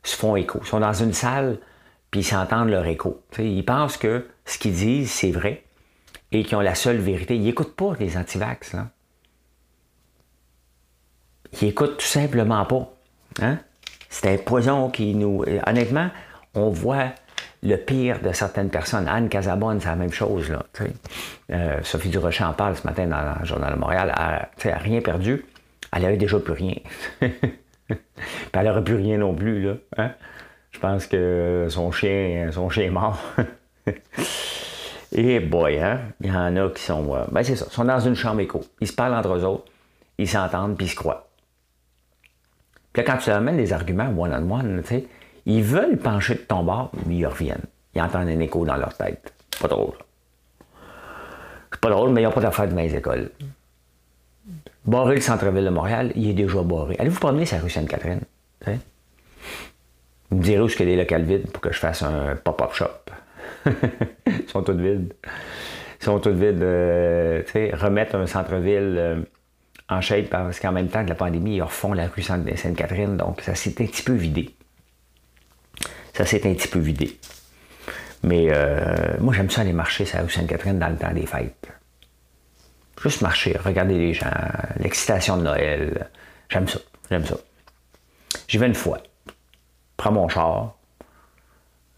se 0.04 0.16
font 0.16 0.36
écho. 0.36 0.60
Ils 0.62 0.68
sont 0.68 0.80
dans 0.80 0.92
une 0.92 1.12
salle, 1.12 1.58
puis 2.10 2.20
ils 2.20 2.24
s'entendent 2.24 2.70
leur 2.70 2.86
écho. 2.86 3.20
ils 3.38 3.64
pensent 3.64 3.96
que 3.96 4.24
ce 4.44 4.58
qu'ils 4.58 4.74
disent, 4.74 5.10
c'est 5.10 5.30
vrai, 5.30 5.64
et 6.32 6.42
qu'ils 6.42 6.56
ont 6.56 6.60
la 6.60 6.74
seule 6.74 6.98
vérité. 6.98 7.36
Ils 7.36 7.42
n'écoutent 7.42 7.76
pas 7.76 7.92
les 7.98 8.16
antivax. 8.16 8.72
Là. 8.72 8.88
Ils 11.60 11.66
n'écoutent 11.66 11.98
tout 11.98 12.06
simplement 12.06 12.64
pas. 12.64 12.92
Hein? 13.40 13.58
C'est 14.08 14.32
un 14.32 14.36
poison 14.38 14.90
qui 14.90 15.14
nous. 15.14 15.44
Honnêtement, 15.66 16.10
on 16.54 16.70
voit 16.70 17.12
le 17.62 17.76
pire 17.76 18.20
de 18.20 18.32
certaines 18.32 18.70
personnes. 18.70 19.08
Anne 19.08 19.28
Casabonne, 19.28 19.80
c'est 19.80 19.88
la 19.88 19.96
même 19.96 20.12
chose. 20.12 20.50
Là, 20.50 20.64
euh, 21.50 21.80
Sophie 21.82 22.10
Durocher 22.10 22.44
en 22.44 22.52
parle 22.52 22.76
ce 22.76 22.86
matin 22.86 23.06
dans 23.06 23.40
le 23.40 23.44
Journal 23.44 23.74
de 23.74 23.78
Montréal. 23.78 24.12
Elle 24.62 24.70
n'a 24.70 24.78
rien 24.78 25.00
perdu. 25.00 25.44
Elle 25.92 26.04
avait 26.04 26.16
déjà 26.16 26.38
plus 26.38 26.52
rien. 26.52 26.74
Elle 27.20 28.66
n'aurait 28.66 28.84
plus 28.84 28.96
rien 28.96 29.18
non 29.18 29.34
plus. 29.34 29.62
Là, 29.62 29.74
hein? 29.96 30.10
Je 30.70 30.78
pense 30.80 31.06
que 31.06 31.66
son 31.70 31.92
chien, 31.92 32.50
son 32.52 32.68
chien 32.68 32.84
est 32.84 32.90
mort. 32.90 33.22
Et 35.12 35.38
boy, 35.38 35.78
hein? 35.78 36.00
il 36.20 36.26
y 36.26 36.32
en 36.32 36.56
a 36.56 36.68
qui 36.70 36.82
sont. 36.82 37.14
Euh, 37.14 37.24
ben 37.30 37.44
c'est 37.44 37.54
ça, 37.54 37.66
ils 37.68 37.72
sont 37.72 37.84
dans 37.84 38.00
une 38.00 38.16
chambre 38.16 38.40
écho. 38.40 38.62
Ils 38.80 38.88
se 38.88 38.92
parlent 38.92 39.14
entre 39.14 39.34
eux 39.34 39.44
autres, 39.44 39.64
ils 40.18 40.28
s'entendent, 40.28 40.76
puis 40.76 40.86
ils 40.86 40.90
se 40.90 40.96
croient. 40.96 41.28
Puis 42.92 43.02
là, 43.02 43.12
quand 43.12 43.18
tu 43.18 43.30
leur 43.30 43.38
amènes 43.38 43.56
des 43.56 43.72
arguments 43.72 44.08
one-on-one, 44.16 44.82
tu 44.82 44.88
sais, 44.88 45.06
ils 45.46 45.62
veulent 45.62 45.98
pencher 45.98 46.34
de 46.34 46.40
ton 46.40 46.64
bord, 46.64 46.90
mais 47.06 47.16
ils 47.16 47.26
reviennent. 47.26 47.64
Ils 47.94 48.02
entendent 48.02 48.28
un 48.28 48.40
écho 48.40 48.64
dans 48.64 48.76
leur 48.76 48.96
tête. 48.96 49.32
Pas 49.60 49.68
drôle. 49.68 49.94
C'est 51.70 51.80
pas 51.80 51.90
drôle, 51.90 52.10
mais 52.10 52.22
ils 52.22 52.24
n'ont 52.24 52.32
pas 52.32 52.40
d'affaires 52.40 52.68
de 52.68 52.74
mes 52.74 52.92
écoles. 52.92 53.30
Barrer 54.84 55.14
le 55.14 55.20
centre-ville 55.20 55.64
de 55.64 55.70
Montréal, 55.70 56.12
il 56.14 56.30
est 56.30 56.34
déjà 56.34 56.62
barré. 56.62 56.96
Allez 56.98 57.08
vous 57.08 57.20
promener 57.20 57.46
sur 57.46 57.56
la 57.56 57.62
rue 57.62 57.70
Sainte-Catherine. 57.70 58.20
Vous 60.30 60.38
me 60.38 60.42
direz 60.42 60.60
où 60.60 60.66
est-ce 60.66 60.76
qu'il 60.76 60.88
y 60.88 60.92
a 60.92 60.96
des 60.96 61.02
locales 61.02 61.22
vides 61.22 61.50
pour 61.50 61.60
que 61.60 61.72
je 61.72 61.78
fasse 61.78 62.02
un 62.02 62.36
pop-up 62.36 62.72
shop. 62.72 63.10
Ils 64.26 64.48
sont 64.48 64.62
tous 64.62 64.76
vides. 64.76 65.14
Ils 66.00 66.04
sont 66.04 66.18
tous 66.18 66.32
vides. 66.32 66.62
Euh, 66.62 67.42
remettre 67.74 68.16
un 68.16 68.26
centre-ville 68.26 68.96
euh, 68.98 69.22
en 69.88 70.00
shape 70.00 70.30
parce 70.30 70.60
qu'en 70.60 70.72
même 70.72 70.88
temps 70.88 71.04
que 71.04 71.08
la 71.08 71.14
pandémie, 71.14 71.56
ils 71.56 71.62
refont 71.62 71.92
la 71.92 72.08
rue 72.08 72.22
Sainte-Catherine. 72.22 73.16
Donc, 73.16 73.40
ça 73.40 73.54
s'est 73.54 73.74
un 73.80 73.86
petit 73.86 74.02
peu 74.02 74.14
vidé. 74.14 74.54
Ça 76.12 76.24
s'est 76.24 76.46
un 76.46 76.54
petit 76.54 76.68
peu 76.68 76.78
vidé. 76.78 77.18
Mais 78.22 78.48
euh, 78.50 79.16
moi, 79.20 79.34
j'aime 79.34 79.50
ça 79.50 79.60
aller 79.60 79.72
marcher 79.72 80.04
sur 80.04 80.18
la 80.18 80.24
rue 80.24 80.30
Sainte-Catherine 80.30 80.78
dans 80.78 80.88
le 80.88 80.96
temps 80.96 81.12
des 81.12 81.26
fêtes. 81.26 81.68
Juste 83.02 83.20
marcher, 83.20 83.56
regarder 83.58 83.98
les 83.98 84.14
gens, 84.14 84.30
l'excitation 84.78 85.36
de 85.36 85.42
Noël. 85.42 86.08
J'aime 86.48 86.68
ça. 86.68 86.78
J'aime 87.10 87.24
ça. 87.24 87.36
J'y 88.48 88.58
vais 88.58 88.66
une 88.66 88.74
fois. 88.74 88.98
Prends 89.96 90.12
mon 90.12 90.28
char. 90.28 90.76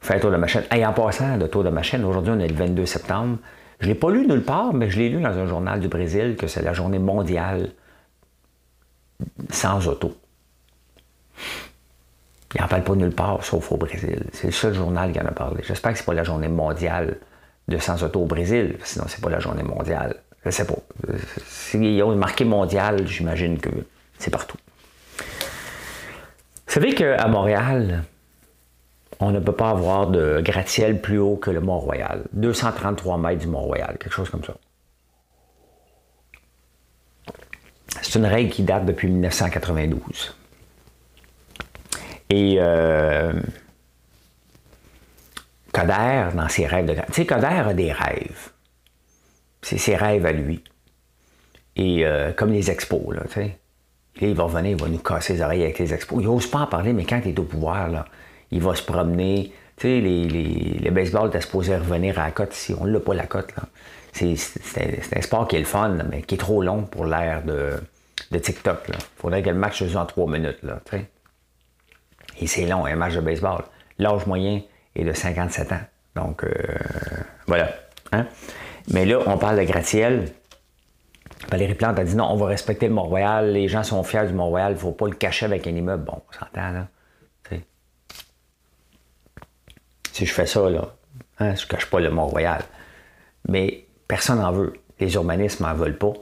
Fais 0.06 0.14
un 0.14 0.18
tour 0.20 0.30
de 0.30 0.36
ma 0.36 0.46
chaîne. 0.46 0.62
en 0.72 0.92
passant, 0.92 1.36
le 1.36 1.48
tour 1.48 1.64
de 1.64 1.68
ma 1.68 1.82
chaîne, 1.82 2.04
aujourd'hui, 2.04 2.32
on 2.32 2.38
est 2.38 2.46
le 2.46 2.54
22 2.54 2.86
septembre. 2.86 3.38
Je 3.80 3.86
ne 3.86 3.92
l'ai 3.92 3.98
pas 3.98 4.08
lu 4.08 4.24
nulle 4.24 4.44
part, 4.44 4.72
mais 4.72 4.88
je 4.88 5.00
l'ai 5.00 5.08
lu 5.08 5.20
dans 5.20 5.36
un 5.36 5.46
journal 5.46 5.80
du 5.80 5.88
Brésil 5.88 6.36
que 6.38 6.46
c'est 6.46 6.62
la 6.62 6.72
journée 6.72 7.00
mondiale 7.00 7.72
sans 9.50 9.88
auto. 9.88 10.16
Il 12.54 12.60
n'en 12.60 12.68
parle 12.68 12.84
pas 12.84 12.94
nulle 12.94 13.16
part, 13.16 13.42
sauf 13.42 13.72
au 13.72 13.76
Brésil. 13.78 14.22
C'est 14.32 14.46
le 14.46 14.52
seul 14.52 14.74
journal 14.74 15.10
qui 15.10 15.18
en 15.18 15.26
a 15.26 15.32
parlé. 15.32 15.64
J'espère 15.66 15.90
que 15.90 15.98
ce 15.98 16.04
n'est 16.04 16.06
pas 16.06 16.14
la 16.14 16.22
journée 16.22 16.46
mondiale 16.46 17.16
de 17.66 17.76
sans 17.78 18.00
auto 18.04 18.20
au 18.20 18.26
Brésil, 18.26 18.76
sinon 18.84 19.06
c'est 19.08 19.20
pas 19.20 19.30
la 19.30 19.40
journée 19.40 19.64
mondiale. 19.64 20.14
Je 20.44 20.50
sais 20.50 20.68
pas. 20.68 20.78
S'il 21.48 21.84
y 21.84 22.00
a 22.00 22.06
marqué 22.14 22.44
mondial, 22.44 23.08
j'imagine 23.08 23.58
que 23.58 23.70
c'est 24.20 24.30
partout. 24.30 24.58
Vous 25.18 26.74
savez 26.74 26.94
qu'à 26.94 27.26
Montréal, 27.26 28.04
on 29.20 29.30
ne 29.30 29.40
peut 29.40 29.52
pas 29.52 29.70
avoir 29.70 30.08
de 30.08 30.40
gratte-ciel 30.42 31.00
plus 31.00 31.18
haut 31.18 31.36
que 31.36 31.50
le 31.50 31.60
Mont-Royal. 31.60 32.24
233 32.32 33.18
mètres 33.18 33.40
du 33.40 33.46
Mont-Royal, 33.46 33.96
quelque 33.98 34.12
chose 34.12 34.30
comme 34.30 34.44
ça. 34.44 34.54
C'est 38.02 38.18
une 38.18 38.26
règle 38.26 38.50
qui 38.50 38.62
date 38.62 38.84
depuis 38.84 39.08
1992. 39.08 40.36
Et 42.28 42.56
euh, 42.58 43.32
dans 45.72 46.48
ses 46.48 46.66
rêves 46.66 46.86
de... 46.86 46.94
Tu 46.94 47.00
sais, 47.12 47.26
Coder 47.26 47.46
a 47.46 47.74
des 47.74 47.92
rêves. 47.92 48.50
C'est 49.62 49.78
ses 49.78 49.96
rêves 49.96 50.26
à 50.26 50.32
lui. 50.32 50.62
Et 51.76 52.06
euh, 52.06 52.32
comme 52.32 52.52
les 52.52 52.70
expos, 52.70 53.14
là, 53.14 53.22
tu 53.28 53.34
sais. 53.34 53.58
il 54.20 54.34
va 54.34 54.44
revenir, 54.44 54.72
il 54.72 54.80
va 54.80 54.88
nous 54.88 54.98
casser 54.98 55.34
les 55.34 55.42
oreilles 55.42 55.62
avec 55.64 55.78
les 55.78 55.92
expos. 55.92 56.22
Il 56.22 56.26
n'ose 56.26 56.46
pas 56.46 56.60
en 56.60 56.66
parler, 56.66 56.92
mais 56.92 57.04
quand 57.04 57.20
il 57.24 57.32
est 57.32 57.38
au 57.38 57.44
pouvoir, 57.44 57.88
là, 57.88 58.06
il 58.50 58.62
va 58.62 58.74
se 58.74 58.82
promener. 58.82 59.52
Tu 59.76 59.82
sais, 59.82 60.00
les, 60.00 60.28
les, 60.28 60.78
le 60.82 60.90
baseball 60.90 61.28
était 61.28 61.40
supposé 61.40 61.76
revenir 61.76 62.18
à 62.18 62.26
la 62.26 62.30
cote 62.30 62.54
ici. 62.54 62.74
On 62.78 62.84
l'a 62.84 63.00
pas 63.00 63.14
la 63.14 63.26
cote. 63.26 63.52
C'est 64.12 64.36
un, 65.16 65.20
sport 65.20 65.46
qui 65.46 65.56
est 65.56 65.60
le 65.60 65.66
fun, 65.66 65.98
mais 66.10 66.22
qui 66.22 66.36
est 66.36 66.38
trop 66.38 66.62
long 66.62 66.84
pour 66.84 67.04
l'ère 67.04 67.44
de, 67.44 67.72
de 68.30 68.38
TikTok. 68.38 68.78
Il 68.88 68.94
faudrait 69.16 69.42
que 69.42 69.50
le 69.50 69.56
match 69.56 69.84
se 69.84 69.96
en 69.96 70.06
trois 70.06 70.26
minutes. 70.26 70.62
Là, 70.62 70.80
Et 72.40 72.46
c'est 72.46 72.66
long, 72.66 72.86
un 72.86 72.96
match 72.96 73.14
de 73.14 73.20
baseball. 73.20 73.64
L'âge 73.98 74.26
moyen 74.26 74.62
est 74.94 75.04
de 75.04 75.12
57 75.12 75.72
ans. 75.72 75.80
Donc, 76.14 76.44
euh, 76.44 76.50
voilà. 77.46 77.68
Hein. 78.12 78.26
Mais 78.88 79.04
là, 79.04 79.18
on 79.26 79.36
parle 79.36 79.58
de 79.58 79.64
gratte-ciel. 79.64 80.32
Valérie 81.50 81.74
Plante 81.74 81.98
a 81.98 82.04
dit 82.04 82.16
non, 82.16 82.28
on 82.30 82.36
va 82.36 82.46
respecter 82.46 82.88
le 82.88 82.94
Mont-Royal. 82.94 83.52
Les 83.52 83.68
gens 83.68 83.82
sont 83.82 84.02
fiers 84.02 84.26
du 84.26 84.32
Mont-Royal. 84.32 84.72
Il 84.72 84.76
ne 84.76 84.80
faut 84.80 84.92
pas 84.92 85.06
le 85.06 85.14
cacher 85.14 85.44
avec 85.44 85.66
un 85.66 85.74
immeuble. 85.74 86.04
Bon, 86.04 86.22
on 86.26 86.32
s'entend, 86.32 86.72
là. 86.72 86.88
Si 87.50 87.60
je 90.24 90.32
fais 90.32 90.46
ça, 90.46 90.70
là, 90.70 90.94
hein, 91.38 91.54
je 91.54 91.64
ne 91.64 91.68
cache 91.68 91.86
pas 91.86 92.00
le 92.00 92.10
Mont-Royal. 92.10 92.62
Mais 93.48 93.86
personne 94.08 94.38
n'en 94.38 94.52
veut. 94.52 94.72
Les 94.98 95.14
urbanistes 95.14 95.60
n'en 95.60 95.74
veulent 95.74 95.98
pas. 95.98 96.12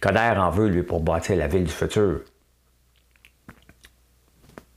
Coder 0.00 0.34
en 0.36 0.50
veut, 0.50 0.68
lui, 0.68 0.82
pour 0.82 1.00
bâtir 1.00 1.36
la 1.36 1.46
ville 1.46 1.64
du 1.64 1.72
futur. 1.72 2.20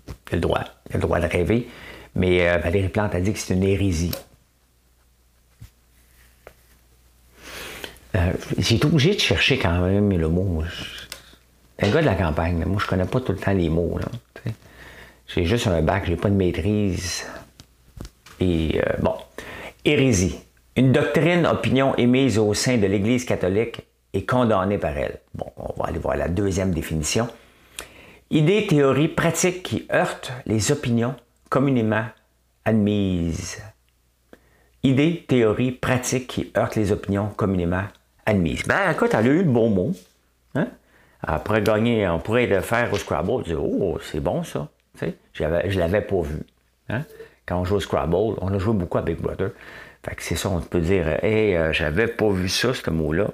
Il 0.08 0.34
a 0.34 0.36
le 0.36 0.40
droit. 0.42 0.64
Il 0.90 0.94
a 0.94 0.98
le 0.98 1.02
droit 1.02 1.20
de 1.20 1.28
rêver. 1.28 1.68
Mais 2.16 2.48
euh, 2.48 2.58
Valérie 2.58 2.90
Plante 2.90 3.16
a 3.16 3.22
dit 3.22 3.34
que 3.34 3.40
c'est 3.40 3.54
une 3.54 3.64
hérésie. 3.64 4.12
Euh, 8.16 8.34
j'ai 8.58 8.76
été 8.76 8.86
obligé 8.86 9.14
de 9.16 9.20
chercher 9.20 9.58
quand 9.58 9.82
même 9.82 10.12
le 10.18 10.30
mot. 10.30 10.64
un 11.80 11.90
gars 11.90 12.02
de 12.02 12.06
la 12.06 12.16
campagne, 12.16 12.64
moi 12.66 12.78
je 12.82 12.88
connais 12.88 13.06
pas 13.06 13.20
tout 13.20 13.34
le 13.34 13.38
temps 13.38 13.52
les 13.52 13.70
mots. 13.70 14.00
J'ai 15.28 15.46
juste 15.46 15.68
un 15.68 15.82
bac, 15.82 16.04
j'ai 16.06 16.16
pas 16.16 16.30
de 16.30 16.36
maîtrise. 16.36 17.26
Euh, 18.46 19.02
bon, 19.02 19.16
hérésie. 19.84 20.40
Une 20.76 20.92
doctrine, 20.92 21.46
opinion 21.46 21.96
émise 21.96 22.38
au 22.38 22.54
sein 22.54 22.78
de 22.78 22.86
l'Église 22.86 23.26
catholique 23.26 23.82
est 24.14 24.26
condamnée 24.26 24.78
par 24.78 24.98
elle. 24.98 25.20
Bon, 25.34 25.52
on 25.58 25.74
va 25.82 25.90
aller 25.90 26.00
voir 26.00 26.18
la 26.18 26.28
deuxième 26.28 26.72
définition. 26.72 27.28
Idée, 28.30 28.68
théorie, 28.68 29.08
pratique 29.08 29.64
qui 29.64 29.88
heurte 29.94 30.34
les 30.46 30.72
opinions 30.72 31.16
communément 31.50 32.06
admises. 32.66 33.62
Idée, 34.84 35.26
théorie, 35.28 35.72
pratique 35.72 36.28
qui 36.28 36.52
heurte 36.58 36.76
les 36.76 36.92
opinions 36.92 37.30
communément 37.36 37.84
admise. 38.26 38.64
Ben, 38.68 38.92
écoute, 38.92 39.12
elle 39.14 39.28
a 39.28 39.30
eu 39.30 39.44
le 39.44 39.52
bon 39.52 39.70
mot. 39.70 39.92
Hein? 40.56 40.68
Après 41.22 41.62
gagner, 41.62 42.08
on 42.08 42.20
pourrait 42.20 42.48
le 42.48 42.62
faire 42.62 42.92
au 42.94 42.98
Scrabble, 42.98 43.44
dire 43.44 43.64
Oh, 43.64 43.98
c'est 44.02 44.20
bon 44.20 44.44
ça. 44.44 44.68
Tu 44.98 45.06
sais, 45.06 45.16
je 45.34 45.80
l'avais 45.80 46.02
pas 46.02 46.22
vu. 46.22 46.40
Hein? 46.90 47.02
Quand 47.46 47.60
on 47.60 47.66
joue 47.66 47.76
au 47.76 47.80
Scrabble, 47.80 48.16
on 48.42 48.54
a 48.54 48.58
joué 48.58 48.74
beaucoup 48.74 48.98
avec 48.98 49.16
Big 49.16 49.24
Brother. 49.24 49.52
Fait 50.04 50.16
que 50.16 50.24
c'est 50.24 50.36
ça, 50.36 50.50
on 50.50 50.60
peut 50.62 50.82
dire 50.82 51.24
Hey, 51.24 51.56
euh, 51.56 51.74
j'avais 51.74 52.08
pas 52.08 52.30
vu 52.30 52.50
ça, 52.50 52.74
ce 52.74 52.90
mot-là. 52.90 53.28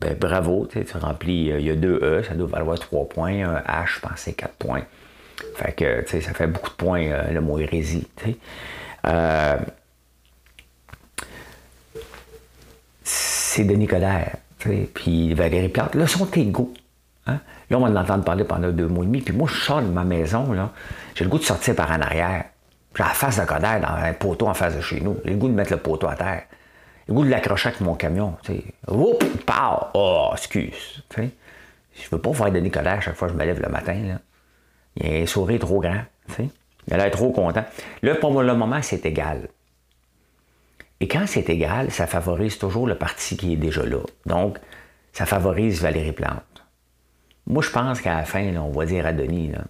Ben 0.00 0.16
bravo, 0.16 0.68
tu 0.70 0.84
remplis, 0.96 1.50
euh, 1.50 1.58
il 1.58 1.66
y 1.66 1.70
a 1.70 1.74
deux 1.74 1.98
E, 2.02 2.22
ça 2.22 2.34
doit 2.34 2.46
valoir 2.46 2.78
trois 2.78 3.08
points, 3.08 3.48
un 3.48 3.58
H, 3.60 3.94
je 3.96 4.00
pense 4.00 4.12
c'est 4.16 4.32
quatre 4.32 4.54
points. 4.54 4.84
Fait 5.56 5.72
que, 5.72 6.02
tu 6.02 6.08
sais, 6.08 6.20
ça 6.20 6.32
fait 6.34 6.46
beaucoup 6.46 6.70
de 6.70 6.74
points, 6.74 7.02
euh, 7.02 7.30
le 7.32 7.40
mot 7.40 7.58
hérésie, 7.58 8.06
tu 8.16 8.24
sais. 8.24 8.36
c'est 13.02 13.64
Denis 13.64 13.86
Coderre. 13.86 14.36
Puis 14.94 15.34
Valérie 15.34 15.68
Plante, 15.68 15.94
là, 15.94 16.06
sont 16.06 16.26
égaux. 16.32 16.72
Hein? 17.26 17.40
Là, 17.70 17.78
on 17.78 17.80
va 17.80 17.88
en 17.88 17.96
entendre 17.96 18.24
parler 18.24 18.44
pendant 18.44 18.70
deux 18.70 18.86
mois 18.88 19.04
et 19.04 19.06
demi. 19.06 19.20
Puis 19.20 19.34
moi, 19.34 19.48
je 19.52 19.58
sors 19.60 19.82
de 19.82 19.86
ma 19.86 20.04
maison, 20.04 20.52
là. 20.52 20.72
J'ai 21.14 21.24
le 21.24 21.30
goût 21.30 21.38
de 21.38 21.44
sortir 21.44 21.74
par 21.74 21.90
en 21.90 22.00
arrière. 22.00 22.44
J'ai 22.96 23.02
la 23.02 23.10
face 23.10 23.38
de 23.38 23.44
Coderre 23.44 23.80
dans 23.80 23.94
un 23.94 24.12
poteau 24.12 24.48
en 24.48 24.54
face 24.54 24.76
de 24.76 24.80
chez 24.80 25.00
nous. 25.00 25.18
J'ai 25.24 25.32
le 25.32 25.36
goût 25.36 25.48
de 25.48 25.54
mettre 25.54 25.72
le 25.72 25.78
poteau 25.78 26.08
à 26.08 26.16
terre. 26.16 26.44
J'ai 27.06 27.12
le 27.12 27.14
goût 27.14 27.24
de 27.24 27.30
l'accrocher 27.30 27.68
avec 27.68 27.80
mon 27.80 27.94
camion. 27.94 28.36
Oups! 28.88 29.26
Oh, 29.94 30.30
excuse. 30.32 31.02
sais. 31.14 31.30
Je 31.94 32.08
veux 32.10 32.20
pas 32.20 32.30
voir 32.30 32.50
Denis 32.50 32.70
Coderre 32.70 33.02
chaque 33.02 33.16
fois 33.16 33.28
que 33.28 33.34
je 33.34 33.38
me 33.38 33.44
lève 33.44 33.60
le 33.60 33.68
matin. 33.68 33.94
Là. 33.94 34.18
Il 34.96 35.06
a 35.06 35.22
un 35.22 35.26
sourire 35.26 35.60
trop 35.60 35.80
grand. 35.80 36.02
sais. 36.36 36.48
Il 36.86 36.94
a 36.94 36.96
l'air 36.96 37.10
trop 37.10 37.30
content. 37.32 37.64
Là, 38.02 38.14
pour 38.14 38.42
le 38.42 38.54
moment, 38.54 38.80
c'est 38.82 39.04
égal. 39.04 39.48
Et 41.00 41.06
quand 41.06 41.26
c'est 41.26 41.48
égal, 41.50 41.90
ça 41.90 42.06
favorise 42.06 42.58
toujours 42.58 42.86
le 42.86 42.96
parti 42.96 43.36
qui 43.36 43.52
est 43.52 43.56
déjà 43.56 43.84
là. 43.84 44.00
Donc, 44.26 44.58
ça 45.12 45.26
favorise 45.26 45.82
Valérie 45.82 46.12
Plante. 46.12 46.64
Moi, 47.46 47.62
je 47.62 47.70
pense 47.70 48.00
qu'à 48.00 48.14
la 48.14 48.24
fin, 48.24 48.56
on 48.56 48.70
va 48.70 48.84
dire 48.86 49.06
à 49.06 49.12
Denis, 49.12 49.48
là, 49.48 49.64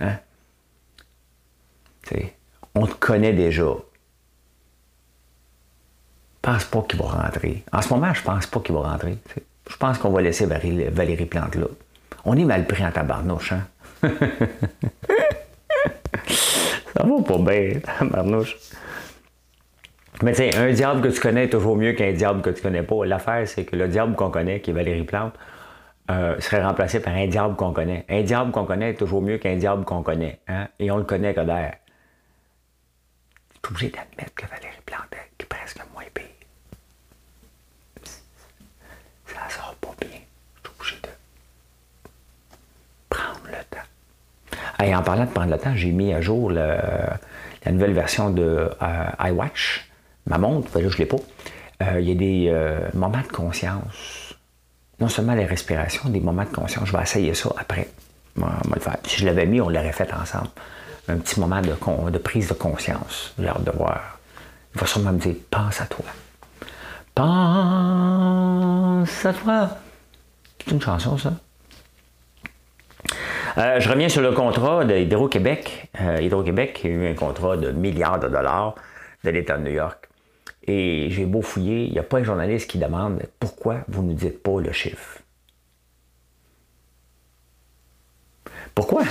hein? 0.00 0.18
On 2.74 2.86
te 2.86 2.94
connaît 2.94 3.32
déjà. 3.32 3.66
Pense 6.42 6.64
pas 6.64 6.82
qu'il 6.82 6.98
va 6.98 7.06
rentrer. 7.06 7.64
En 7.72 7.80
ce 7.80 7.88
moment, 7.88 8.12
je 8.12 8.22
pense 8.22 8.46
pas 8.46 8.60
qu'il 8.60 8.74
va 8.74 8.82
rentrer. 8.82 9.16
Je 9.68 9.76
pense 9.76 9.98
qu'on 9.98 10.10
va 10.10 10.20
laisser 10.20 10.46
Valérie, 10.46 11.26
Plante 11.26 11.54
là. 11.54 11.66
On 12.24 12.36
est 12.36 12.44
mal 12.44 12.66
pris 12.66 12.84
en 12.84 12.90
tabarnouche, 12.90 13.52
hein? 13.52 13.66
Ça 16.94 17.02
va 17.02 17.22
pas 17.22 17.38
bien, 17.38 17.80
tabarnouche. 17.98 18.56
Mais 20.22 20.32
tu 20.32 20.42
un 20.56 20.72
diable 20.72 21.00
que 21.00 21.08
tu 21.08 21.20
connais 21.20 21.44
est 21.44 21.50
toujours 21.50 21.76
mieux 21.76 21.92
qu'un 21.92 22.12
diable 22.12 22.40
que 22.40 22.50
tu 22.50 22.62
connais 22.62 22.82
pas. 22.82 23.04
L'affaire, 23.04 23.48
c'est 23.48 23.64
que 23.64 23.74
le 23.74 23.88
diable 23.88 24.14
qu'on 24.14 24.30
connaît, 24.30 24.60
qui 24.60 24.70
est 24.70 24.74
Valérie 24.74 25.02
Plante, 25.04 25.34
euh, 26.10 26.38
serait 26.38 26.62
remplacé 26.62 27.00
par 27.00 27.14
un 27.14 27.26
diable 27.26 27.56
qu'on 27.56 27.72
connaît. 27.72 28.04
Un 28.08 28.22
diable 28.22 28.50
qu'on 28.50 28.64
connaît 28.64 28.90
est 28.90 28.94
toujours 28.94 29.22
mieux 29.22 29.38
qu'un 29.38 29.56
diable 29.56 29.84
qu'on 29.84 30.02
connaît. 30.02 30.40
Hein? 30.46 30.68
Et 30.78 30.90
on 30.90 30.98
le 30.98 31.04
connaît 31.04 31.34
que 31.34 31.40
es 33.64 33.70
obligé 33.70 33.88
d'admettre 33.90 34.34
que 34.34 34.46
Valérie 34.46 34.82
Plante 34.84 35.14
est 35.38 35.44
presque 35.44 35.80
moins 35.92 36.04
pire. 36.12 36.24
Ça 39.26 39.48
sort 39.48 39.74
pas 39.80 39.94
bien. 40.00 40.20
Je 40.62 40.68
suis 40.68 40.76
obligé 40.78 40.96
de 41.02 41.08
prendre 43.08 43.40
le 43.46 43.64
temps. 43.70 44.84
Et 44.84 44.94
en 44.94 45.02
parlant 45.02 45.24
de 45.24 45.30
prendre 45.30 45.50
le 45.50 45.58
temps, 45.58 45.74
j'ai 45.74 45.90
mis 45.90 46.12
à 46.12 46.20
jour 46.20 46.50
la 46.50 47.18
nouvelle 47.66 47.94
version 47.94 48.30
de 48.30 48.70
euh, 48.82 49.28
iWatch 49.28 49.88
ma 50.26 50.38
montre, 50.38 50.78
là, 50.78 50.88
je 50.88 50.94
ne 50.94 50.98
l'ai 50.98 51.06
pas. 51.06 51.16
Euh, 51.82 52.00
il 52.00 52.08
y 52.08 52.12
a 52.12 52.14
des 52.14 52.48
euh, 52.48 52.88
moments 52.94 53.20
de 53.20 53.32
conscience. 53.32 54.34
Non 55.00 55.08
seulement 55.08 55.34
les 55.34 55.44
respirations, 55.44 56.08
des 56.08 56.20
moments 56.20 56.44
de 56.44 56.54
conscience. 56.54 56.88
Je 56.88 56.96
vais 56.96 57.02
essayer 57.02 57.34
ça 57.34 57.50
après. 57.58 57.88
Si 59.06 59.20
je 59.20 59.26
l'avais 59.26 59.46
mis, 59.46 59.60
on 59.60 59.68
l'aurait 59.68 59.92
fait 59.92 60.12
ensemble. 60.12 60.48
Un 61.08 61.18
petit 61.18 61.38
moment 61.38 61.60
de, 61.60 62.10
de 62.10 62.18
prise 62.18 62.48
de 62.48 62.54
conscience. 62.54 63.34
J'ai 63.38 63.48
hâte 63.48 63.64
de 63.64 63.70
voir. 63.70 64.18
Il 64.74 64.80
va 64.80 64.86
sûrement 64.86 65.12
me 65.12 65.18
dire 65.18 65.34
Pense 65.50 65.80
à 65.80 65.86
toi. 65.86 66.06
Pense 67.14 69.26
à 69.26 69.32
toi. 69.32 69.68
C'est 70.58 70.72
une 70.72 70.80
chanson, 70.80 71.18
ça. 71.18 71.32
Euh, 73.56 73.78
je 73.78 73.88
reviens 73.88 74.08
sur 74.08 74.22
le 74.22 74.32
contrat 74.32 74.84
d'Hydro-Québec. 74.84 75.88
Hydro-Québec 76.20 76.80
a 76.84 76.88
eu 76.88 77.08
un 77.08 77.14
contrat 77.14 77.56
de 77.56 77.70
milliards 77.70 78.18
de 78.18 78.28
dollars 78.28 78.74
de 79.22 79.30
l'État 79.30 79.56
de 79.56 79.62
New 79.62 79.72
York. 79.72 80.08
Et 80.66 81.08
j'ai 81.10 81.26
beau 81.26 81.42
fouiller, 81.42 81.84
il 81.84 81.92
n'y 81.92 81.98
a 81.98 82.02
pas 82.02 82.18
un 82.18 82.24
journaliste 82.24 82.70
qui 82.70 82.78
demande 82.78 83.22
pourquoi 83.38 83.80
vous 83.88 84.02
ne 84.02 84.14
dites 84.14 84.42
pas 84.42 84.60
le 84.60 84.72
chiffre? 84.72 85.18
Pourquoi? 88.74 89.02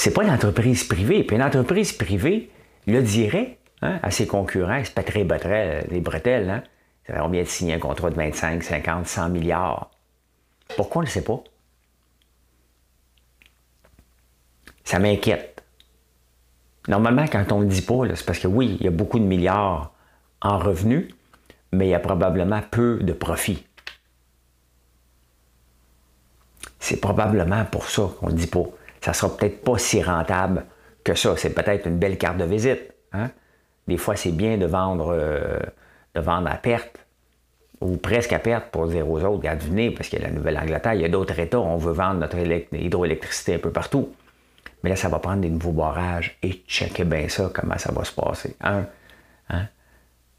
C'est 0.00 0.12
pas 0.12 0.22
une 0.22 0.30
entreprise 0.30 0.84
privée. 0.84 1.24
Puis 1.24 1.34
une 1.34 1.42
entreprise 1.42 1.92
privée 1.92 2.52
le 2.86 3.02
dirait 3.02 3.58
hein, 3.82 3.98
à 4.00 4.12
ses 4.12 4.28
concurrents, 4.28 4.84
se 4.84 4.92
pèterait 4.92 5.26
les 5.90 6.00
bretelles. 6.00 6.48
Hein? 6.48 6.62
Va 7.08 7.26
bien 7.26 7.42
de 7.42 7.48
signer 7.48 7.74
un 7.74 7.78
contrat 7.80 8.08
de 8.08 8.14
25, 8.14 8.62
50, 8.62 9.08
100 9.08 9.28
milliards? 9.30 9.90
Pourquoi 10.76 11.00
on 11.00 11.02
ne 11.02 11.06
le 11.06 11.10
sait 11.10 11.24
pas? 11.24 11.42
Ça 14.84 15.00
m'inquiète. 15.00 15.64
Normalement, 16.86 17.26
quand 17.26 17.50
on 17.50 17.58
ne 17.58 17.64
le 17.64 17.68
dit 17.68 17.82
pas, 17.82 18.02
c'est 18.14 18.24
parce 18.24 18.38
que 18.38 18.46
oui, 18.46 18.76
il 18.78 18.84
y 18.84 18.88
a 18.88 18.92
beaucoup 18.92 19.18
de 19.18 19.24
milliards 19.24 19.92
en 20.40 20.60
revenus, 20.60 21.12
mais 21.72 21.88
il 21.88 21.90
y 21.90 21.94
a 21.94 21.98
probablement 21.98 22.62
peu 22.70 23.00
de 23.02 23.12
profits. 23.12 23.66
C'est 26.78 27.00
probablement 27.00 27.64
pour 27.64 27.90
ça 27.90 28.08
qu'on 28.20 28.26
ne 28.26 28.30
le 28.30 28.38
dit 28.38 28.46
pas. 28.46 28.62
Ça 29.00 29.12
sera 29.12 29.36
peut-être 29.36 29.62
pas 29.62 29.78
si 29.78 30.02
rentable 30.02 30.64
que 31.04 31.14
ça. 31.14 31.36
C'est 31.36 31.54
peut-être 31.54 31.86
une 31.86 31.98
belle 31.98 32.18
carte 32.18 32.38
de 32.38 32.44
visite. 32.44 32.92
Hein? 33.12 33.30
Des 33.86 33.96
fois, 33.96 34.16
c'est 34.16 34.32
bien 34.32 34.58
de 34.58 34.66
vendre, 34.66 35.12
euh, 35.12 35.58
de 36.14 36.20
vendre 36.20 36.50
à 36.50 36.56
perte 36.56 36.98
ou 37.80 37.96
presque 37.96 38.32
à 38.32 38.38
perte 38.38 38.70
pour 38.70 38.88
dire 38.88 39.08
aux 39.08 39.18
autres, 39.18 39.28
regardez, 39.28 39.66
venez, 39.66 39.90
parce 39.90 40.08
qu'il 40.08 40.20
y 40.20 40.24
a 40.24 40.28
la 40.28 40.34
Nouvelle-Angleterre, 40.34 40.94
il 40.94 41.00
y 41.00 41.04
a 41.04 41.08
d'autres 41.08 41.38
États, 41.38 41.60
on 41.60 41.76
veut 41.76 41.92
vendre 41.92 42.20
notre 42.20 42.36
hydroélectricité 42.38 43.54
un 43.54 43.58
peu 43.58 43.70
partout. 43.70 44.12
Mais 44.82 44.90
là, 44.90 44.96
ça 44.96 45.08
va 45.08 45.18
prendre 45.18 45.40
des 45.40 45.50
nouveaux 45.50 45.72
barrages 45.72 46.36
et 46.42 46.62
checker 46.66 47.04
bien 47.04 47.28
ça, 47.28 47.50
comment 47.52 47.78
ça 47.78 47.92
va 47.92 48.04
se 48.04 48.12
passer. 48.12 48.56
Un, 48.60 48.84
hein? 49.50 49.66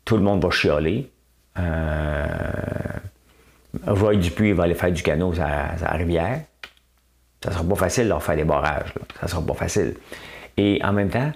tout 0.05 0.17
le 0.17 0.23
monde 0.23 0.43
va 0.43 0.49
chialer. 0.49 1.09
Euh, 1.57 2.27
Roy 3.85 4.15
Dupuis 4.15 4.53
va 4.53 4.63
aller 4.63 4.75
faire 4.75 4.91
du 4.91 5.03
canot 5.03 5.33
à 5.39 5.75
la 5.79 5.91
rivière. 5.91 6.41
Ça 7.43 7.51
sera 7.51 7.63
pas 7.63 7.75
facile 7.75 8.05
de 8.05 8.09
leur 8.09 8.21
faire 8.21 8.35
des 8.35 8.43
barrages. 8.43 8.93
Là. 8.95 9.01
Ça 9.21 9.27
sera 9.27 9.41
pas 9.41 9.53
facile. 9.53 9.95
Et 10.57 10.81
en 10.83 10.91
même 10.91 11.09
temps, 11.09 11.31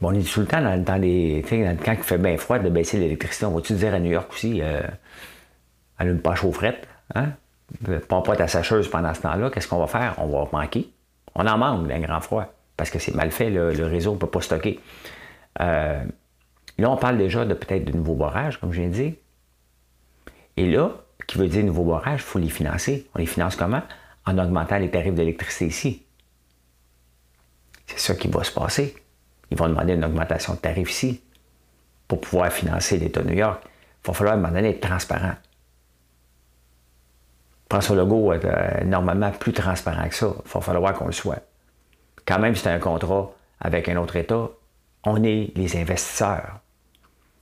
on 0.00 0.14
est 0.14 0.30
tout 0.30 0.40
le 0.40 0.46
temps 0.46 0.60
dans, 0.60 0.82
dans 0.82 1.00
les. 1.00 1.44
Quand 1.48 1.92
il 1.92 2.02
fait 2.02 2.18
bien 2.18 2.36
froid 2.36 2.58
de 2.58 2.68
baisser 2.68 2.98
l'électricité. 2.98 3.46
On 3.46 3.52
va-tu 3.52 3.74
dire 3.74 3.94
à 3.94 3.98
New 3.98 4.10
York 4.10 4.30
aussi, 4.32 4.60
euh, 4.62 4.80
allume 5.98 6.20
pas 6.20 6.34
chaufferette, 6.34 6.86
hein? 7.14 7.30
Pompe 8.08 8.26
pas 8.26 8.36
ta 8.36 8.46
sacheuse 8.46 8.88
pendant 8.88 9.12
ce 9.14 9.22
temps-là, 9.22 9.50
qu'est-ce 9.50 9.66
qu'on 9.66 9.78
va 9.78 9.86
faire? 9.86 10.14
On 10.18 10.26
va 10.26 10.48
manquer. 10.52 10.90
On 11.34 11.46
en 11.46 11.58
manque 11.58 11.88
d'un 11.88 12.00
grand 12.00 12.20
froid, 12.20 12.52
parce 12.76 12.90
que 12.90 12.98
c'est 12.98 13.14
mal 13.14 13.30
fait, 13.30 13.50
le, 13.50 13.86
réseau 13.86 14.12
ne 14.12 14.18
peut 14.18 14.28
pas 14.28 14.40
stocker. 14.40 14.78
Euh, 15.60 16.04
là, 16.78 16.90
on 16.90 16.96
parle 16.96 17.18
déjà 17.18 17.44
de 17.44 17.54
peut-être 17.54 17.84
de 17.84 17.92
nouveaux 17.92 18.14
barrages, 18.14 18.60
comme 18.60 18.72
je 18.72 18.80
viens 18.80 18.90
de 18.90 18.94
dire. 18.94 19.12
Et 20.56 20.70
là, 20.70 20.92
qui 21.26 21.38
veut 21.38 21.48
dire 21.48 21.64
nouveaux 21.64 21.84
barrages, 21.84 22.20
il 22.20 22.24
faut 22.24 22.38
les 22.38 22.50
financer. 22.50 23.08
On 23.14 23.18
les 23.18 23.26
finance 23.26 23.56
comment? 23.56 23.82
En 24.26 24.38
augmentant 24.38 24.78
les 24.78 24.90
tarifs 24.90 25.14
d'électricité 25.14 25.66
ici. 25.66 26.06
C'est 27.86 27.98
ça 27.98 28.14
qui 28.14 28.28
va 28.28 28.42
se 28.42 28.52
passer. 28.52 28.94
Ils 29.50 29.56
vont 29.56 29.68
demander 29.68 29.94
une 29.94 30.04
augmentation 30.04 30.54
de 30.54 30.58
tarifs 30.58 30.90
ici 30.90 31.22
pour 32.08 32.20
pouvoir 32.20 32.52
financer 32.52 32.98
l'État 32.98 33.22
de 33.22 33.28
New 33.28 33.36
York. 33.36 33.62
Il 33.64 34.06
va 34.08 34.14
falloir 34.14 34.34
à 34.34 34.38
un 34.38 34.40
moment 34.40 34.54
donné 34.54 34.70
être 34.70 34.80
transparent. 34.80 35.34
François 37.70 37.96
Legault 37.96 38.32
est 38.32 38.44
euh, 38.44 38.84
normalement 38.84 39.30
plus 39.30 39.52
transparent 39.52 40.08
que 40.08 40.14
ça. 40.14 40.32
Il 40.44 40.50
va 40.50 40.60
falloir 40.60 40.94
qu'on 40.94 41.06
le 41.06 41.12
soit. 41.12 41.42
Quand 42.26 42.38
même, 42.38 42.54
c'est 42.54 42.70
un 42.70 42.78
contrat 42.78 43.32
avec 43.60 43.88
un 43.88 43.96
autre 43.96 44.16
État. 44.16 44.48
On 45.04 45.22
est 45.22 45.52
les 45.56 45.76
investisseurs. 45.76 46.60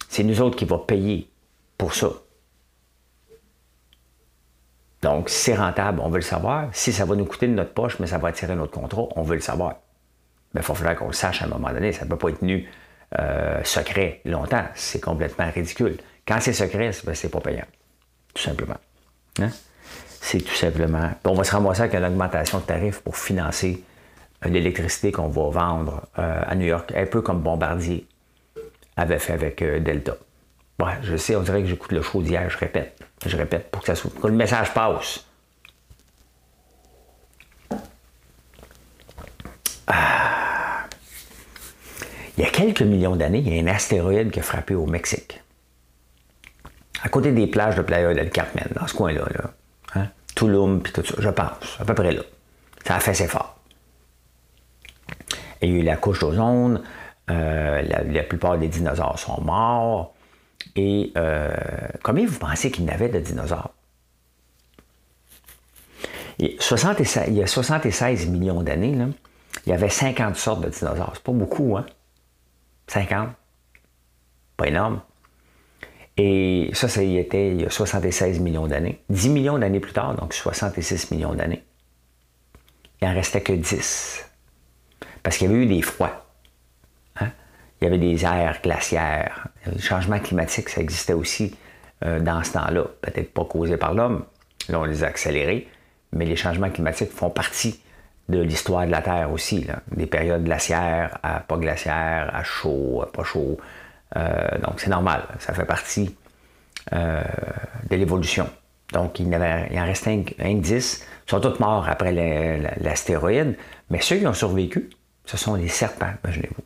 C'est 0.09 0.25
nous 0.25 0.41
autres 0.41 0.57
qui 0.57 0.65
va 0.65 0.79
payer 0.79 1.31
pour 1.79 1.95
ça. 1.95 2.09
Donc, 5.03 5.29
si 5.29 5.37
c'est 5.37 5.57
rentable, 5.57 6.01
on 6.01 6.09
veut 6.09 6.19
le 6.19 6.23
savoir. 6.23 6.69
Si 6.73 6.93
ça 6.93 7.05
va 7.05 7.17
nous 7.17 7.25
coûter 7.25 7.49
de 7.49 7.53
notre 7.53 7.75
poche, 7.75 7.99
mais 7.99 8.07
ça 8.07 8.19
va 8.19 8.29
attirer 8.29 8.55
notre 8.55 8.71
contrat, 8.71 9.09
on 9.17 9.23
veut 9.23 9.35
le 9.35 9.41
savoir. 9.41 9.75
Mais 10.55 10.61
il 10.61 10.75
falloir 10.75 10.97
qu'on 10.97 11.09
le 11.09 11.13
sache 11.13 11.43
à 11.43 11.47
un 11.47 11.49
moment 11.49 11.73
donné. 11.73 11.93
Ça 11.93 12.05
ne 12.05 12.11
peut 12.11 12.17
pas 12.17 12.29
être 12.29 12.39
tenu 12.39 12.69
euh, 13.19 13.61
secret 13.65 14.21
longtemps. 14.25 14.65
C'est 14.75 15.01
complètement 15.01 15.51
ridicule. 15.51 15.97
Quand 16.27 16.39
c'est 16.41 16.53
secret, 16.53 16.93
c'est 16.93 17.05
ben, 17.05 17.31
pas 17.31 17.41
payant. 17.41 17.67
Tout 18.33 18.43
simplement. 18.43 18.77
Hein? 19.41 19.51
C'est 20.21 20.41
tout 20.41 20.55
simplement. 20.55 21.11
on 21.25 21.35
va 21.35 21.43
se 21.43 21.53
ramasser 21.53 21.83
avec 21.83 21.95
une 21.95 22.05
augmentation 22.05 22.59
de 22.59 22.65
tarifs 22.65 23.01
pour 23.01 23.17
financer 23.17 23.83
euh, 24.47 24.49
l'électricité 24.51 25.11
qu'on 25.11 25.29
va 25.29 25.51
vendre 25.51 26.07
euh, 26.19 26.43
à 26.47 26.55
New 26.55 26.67
York, 26.67 26.93
un 26.95 27.07
peu 27.07 27.23
comme 27.23 27.41
Bombardier 27.41 28.07
avait 28.97 29.19
fait 29.19 29.33
avec 29.33 29.65
Delta. 29.83 30.17
Ouais, 30.81 30.99
je 31.03 31.17
sais, 31.17 31.37
on 31.37 31.43
dirait 31.43 31.63
que 31.63 31.69
j'écoute 31.69 31.93
le 31.93 32.03
show 32.03 32.23
d'hier, 32.23 32.49
je 32.49 32.59
répète. 32.59 32.99
Je 33.25 33.37
répète 33.37 33.71
pour 33.71 33.83
que, 33.83 33.87
ça 33.87 33.95
soit, 33.95 34.11
que 34.21 34.27
le 34.27 34.33
message 34.33 34.73
passe. 34.75 35.25
Ah. 39.87 40.87
Il 42.37 42.45
y 42.45 42.47
a 42.47 42.51
quelques 42.51 42.83
millions 42.83 43.17
d'années, 43.17 43.39
il 43.39 43.55
y 43.55 43.59
a 43.59 43.63
un 43.63 43.75
astéroïde 43.75 44.31
qui 44.31 44.41
a 44.41 44.43
frappé 44.43 44.75
au 44.75 44.87
Mexique. 44.87 45.41
À 47.03 47.09
côté 47.09 47.33
des 47.33 47.47
plages 47.47 47.77
de 47.77 47.83
Playa 47.83 48.15
del 48.15 48.31
Carmen, 48.31 48.69
dans 48.75 48.87
ce 48.87 48.95
coin-là. 48.95 49.25
Là. 49.35 49.51
Hein? 49.95 50.09
Tulum, 50.35 50.83
puis 50.83 50.93
tout 50.93 51.05
ça, 51.05 51.15
je 51.19 51.29
pense, 51.29 51.79
à 51.79 51.85
peu 51.85 51.95
près 51.95 52.13
là. 52.13 52.23
Ça 52.87 52.97
a 52.97 53.01
fait 53.01 53.15
ses 53.15 53.29
fort. 53.29 53.59
Il 55.61 55.71
y 55.71 55.77
a 55.77 55.79
eu 55.79 55.83
la 55.83 55.97
couche 55.97 56.21
d'ozone, 56.21 56.83
euh, 57.31 57.83
la, 57.83 58.23
plupart 58.25 58.59
des 58.59 58.69
dinosaures 58.69 59.19
sont 59.19 59.41
morts. 59.41 60.15
Et 60.77 61.13
euh, 61.17 61.55
combien 62.03 62.27
vous 62.27 62.39
pensez 62.39 62.71
qu'il 62.71 62.85
y 62.85 62.91
avait 62.91 63.09
de 63.09 63.21
dinosaures? 63.21 63.73
il 66.39 67.35
y 67.35 67.43
a 67.43 67.47
76 67.47 68.29
millions 68.29 68.63
d'années, 68.63 68.97
il 69.67 69.71
y 69.71 69.73
avait 69.73 69.89
50 69.89 70.37
sortes 70.37 70.63
de 70.63 70.71
dinosaures. 70.71 71.13
C'est 71.15 71.23
pas 71.23 71.33
beaucoup, 71.33 71.77
hein? 71.77 71.87
50. 72.89 73.29
Pas 74.57 74.67
énorme. 74.67 75.01
Et 76.17 76.71
ça, 76.75 76.89
ça 76.89 77.03
y 77.03 77.17
était 77.17 77.53
il 77.53 77.63
y 77.63 77.65
a 77.65 77.71
76 77.71 78.41
millions 78.41 78.67
d'années. 78.67 79.03
10 79.09 79.29
millions 79.31 79.59
d'années 79.59 79.81
plus 79.81 79.93
tard, 79.93 80.15
donc 80.17 80.35
66 80.35 81.11
millions 81.11 81.35
d'années, 81.35 81.65
il 83.01 83.09
n'en 83.09 83.15
restait 83.15 83.41
que 83.41 83.53
10. 83.53 84.27
Parce 85.23 85.37
qu'il 85.37 85.51
y 85.51 85.55
avait 85.55 85.63
eu 85.63 85.67
des 85.67 85.83
froids 85.83 86.22
il 87.83 87.87
y 87.87 87.89
avait 87.89 87.99
des 87.99 88.25
airs 88.25 88.61
glaciaires. 88.63 89.49
Le 89.67 89.81
changement 89.81 90.21
climatique, 90.21 90.69
ça 90.69 90.81
existait 90.81 91.15
aussi 91.15 91.57
euh, 92.05 92.21
dans 92.21 92.45
ce 92.45 92.53
temps-là. 92.53 92.85
Peut-être 93.01 93.33
pas 93.33 93.45
causé 93.45 93.77
par 93.77 93.93
l'homme, 93.93 94.25
là 94.69 94.79
on 94.79 94.85
les 94.85 95.03
a 95.03 95.09
accélérés, 95.09 95.69
mais 96.13 96.25
les 96.25 96.37
changements 96.37 96.71
climatiques 96.71 97.11
font 97.11 97.31
partie 97.31 97.81
de 98.29 98.41
l'histoire 98.41 98.87
de 98.87 98.93
la 98.93 99.03
Terre 99.03 99.33
aussi. 99.33 99.67
Des 99.91 100.07
périodes 100.07 100.45
glaciaires 100.45 101.19
à 101.25 101.41
pas 101.41 101.57
glaciaires, 101.57 102.31
à 102.33 102.45
chaud, 102.45 103.03
à 103.03 103.11
pas 103.11 103.25
chaud. 103.25 103.59
Euh, 104.17 104.59
donc 104.61 104.79
c'est 104.79 104.91
normal, 104.91 105.25
ça 105.41 105.53
fait 105.53 105.65
partie 105.65 106.15
euh, 106.93 107.21
de 107.91 107.97
l'évolution. 107.97 108.49
Donc 108.93 109.19
il, 109.19 109.27
il 109.27 109.79
en 109.81 109.85
restait 109.85 110.25
un, 110.39 110.55
10. 110.55 111.07
Ils 111.27 111.31
sont 111.31 111.41
tous 111.41 111.59
morts 111.59 111.89
après 111.89 112.13
l'astéroïde, 112.81 113.57
mais 113.91 114.01
ceux 114.01 114.19
qui 114.19 114.27
ont 114.27 114.35
survécu, 114.35 114.89
ce 115.25 115.37
sont 115.37 115.57
les 115.57 115.69
serpents, 115.69 116.13
imaginez-vous. 116.23 116.63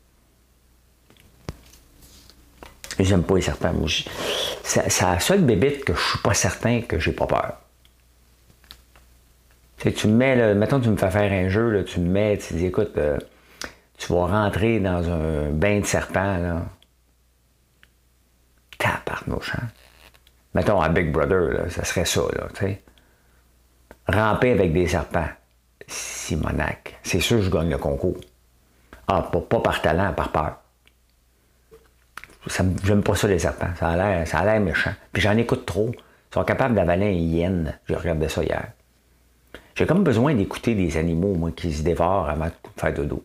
J'aime 2.98 3.22
pas 3.22 3.34
les 3.34 3.42
serpents. 3.42 3.74
C'est 4.62 5.02
la 5.02 5.20
seule 5.20 5.42
bébite 5.42 5.84
que 5.84 5.94
je 5.94 6.00
suis 6.00 6.18
pas 6.18 6.34
certain 6.34 6.80
que 6.80 6.98
j'ai 6.98 7.12
pas 7.12 7.26
peur. 7.26 7.60
Tu, 9.78 9.92
tu 9.92 10.08
me 10.08 10.14
mets, 10.14 10.36
là, 10.36 10.54
mettons, 10.54 10.80
tu 10.80 10.88
me 10.88 10.96
fais 10.96 11.10
faire 11.10 11.30
un 11.30 11.48
jeu, 11.48 11.84
tu 11.84 12.00
me 12.00 12.08
mets, 12.08 12.38
tu 12.38 12.54
dis, 12.54 12.66
écoute, 12.66 12.96
euh, 12.96 13.18
tu 13.98 14.12
vas 14.12 14.26
rentrer 14.26 14.80
dans 14.80 15.08
un 15.10 15.50
bain 15.50 15.80
de 15.80 15.84
serpents, 15.86 16.38
là. 16.38 16.62
Taparnouche, 18.78 19.54
hein? 19.54 19.68
Mettons, 20.54 20.80
à 20.80 20.88
Big 20.88 21.12
Brother, 21.12 21.52
là, 21.52 21.70
ça 21.70 21.84
serait 21.84 22.06
ça, 22.06 22.22
là, 22.34 22.48
tu 22.54 22.60
sais. 22.60 22.82
Ramper 24.08 24.52
avec 24.52 24.72
des 24.72 24.88
serpents. 24.88 25.28
Simonac. 25.86 26.98
C'est 27.02 27.20
sûr 27.20 27.38
que 27.38 27.44
je 27.44 27.50
gagne 27.50 27.70
le 27.70 27.78
concours. 27.78 28.16
Ah, 29.06 29.22
pas 29.22 29.60
par 29.60 29.82
talent, 29.82 30.12
par 30.14 30.32
peur. 30.32 30.56
J'aime 32.46 33.02
pas 33.02 33.14
ça, 33.14 33.28
les 33.28 33.38
serpents. 33.38 33.70
Ça 33.78 33.88
a 33.88 34.44
l'air 34.44 34.60
méchant. 34.60 34.92
Puis 35.12 35.22
j'en 35.22 35.36
écoute 35.36 35.66
trop. 35.66 35.90
Ils 35.92 36.34
sont 36.34 36.44
capables 36.44 36.74
d'avaler 36.74 37.06
un 37.06 37.10
hyène. 37.10 37.78
J'ai 37.88 37.96
regardé 37.96 38.28
ça 38.28 38.42
hier. 38.42 38.68
J'ai 39.74 39.86
comme 39.86 40.04
besoin 40.04 40.34
d'écouter 40.34 40.74
des 40.74 40.96
animaux, 40.96 41.34
moi, 41.34 41.50
qui 41.50 41.72
se 41.72 41.82
dévorent 41.82 42.28
avant 42.28 42.46
de 42.46 42.52
faire 42.76 42.94
dodo. 42.94 43.24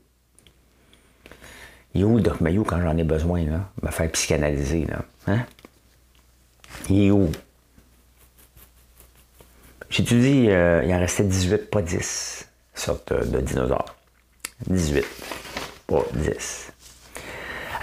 Il 1.94 2.02
est 2.02 2.04
où 2.04 2.18
le 2.18 2.22
Doc 2.22 2.42
Mayou 2.42 2.64
quand 2.64 2.82
j'en 2.82 2.98
ai 2.98 3.04
besoin, 3.04 3.44
là? 3.46 3.70
Me 3.82 3.92
faire 3.92 4.10
psychanalyser, 4.12 4.86
là. 4.86 5.04
Hein? 5.28 5.46
Il 6.90 7.08
est 7.08 7.12
où? 7.12 7.30
Dit, 9.90 10.48
euh, 10.50 10.84
il 10.86 10.94
en 10.94 11.00
restait 11.00 11.24
18, 11.24 11.70
pas 11.70 11.82
10 11.82 12.48
sortes 12.74 13.14
de 13.14 13.42
dinosaures. 13.42 13.96
18, 14.68 15.06
pas 15.88 16.04
10. 16.14 16.72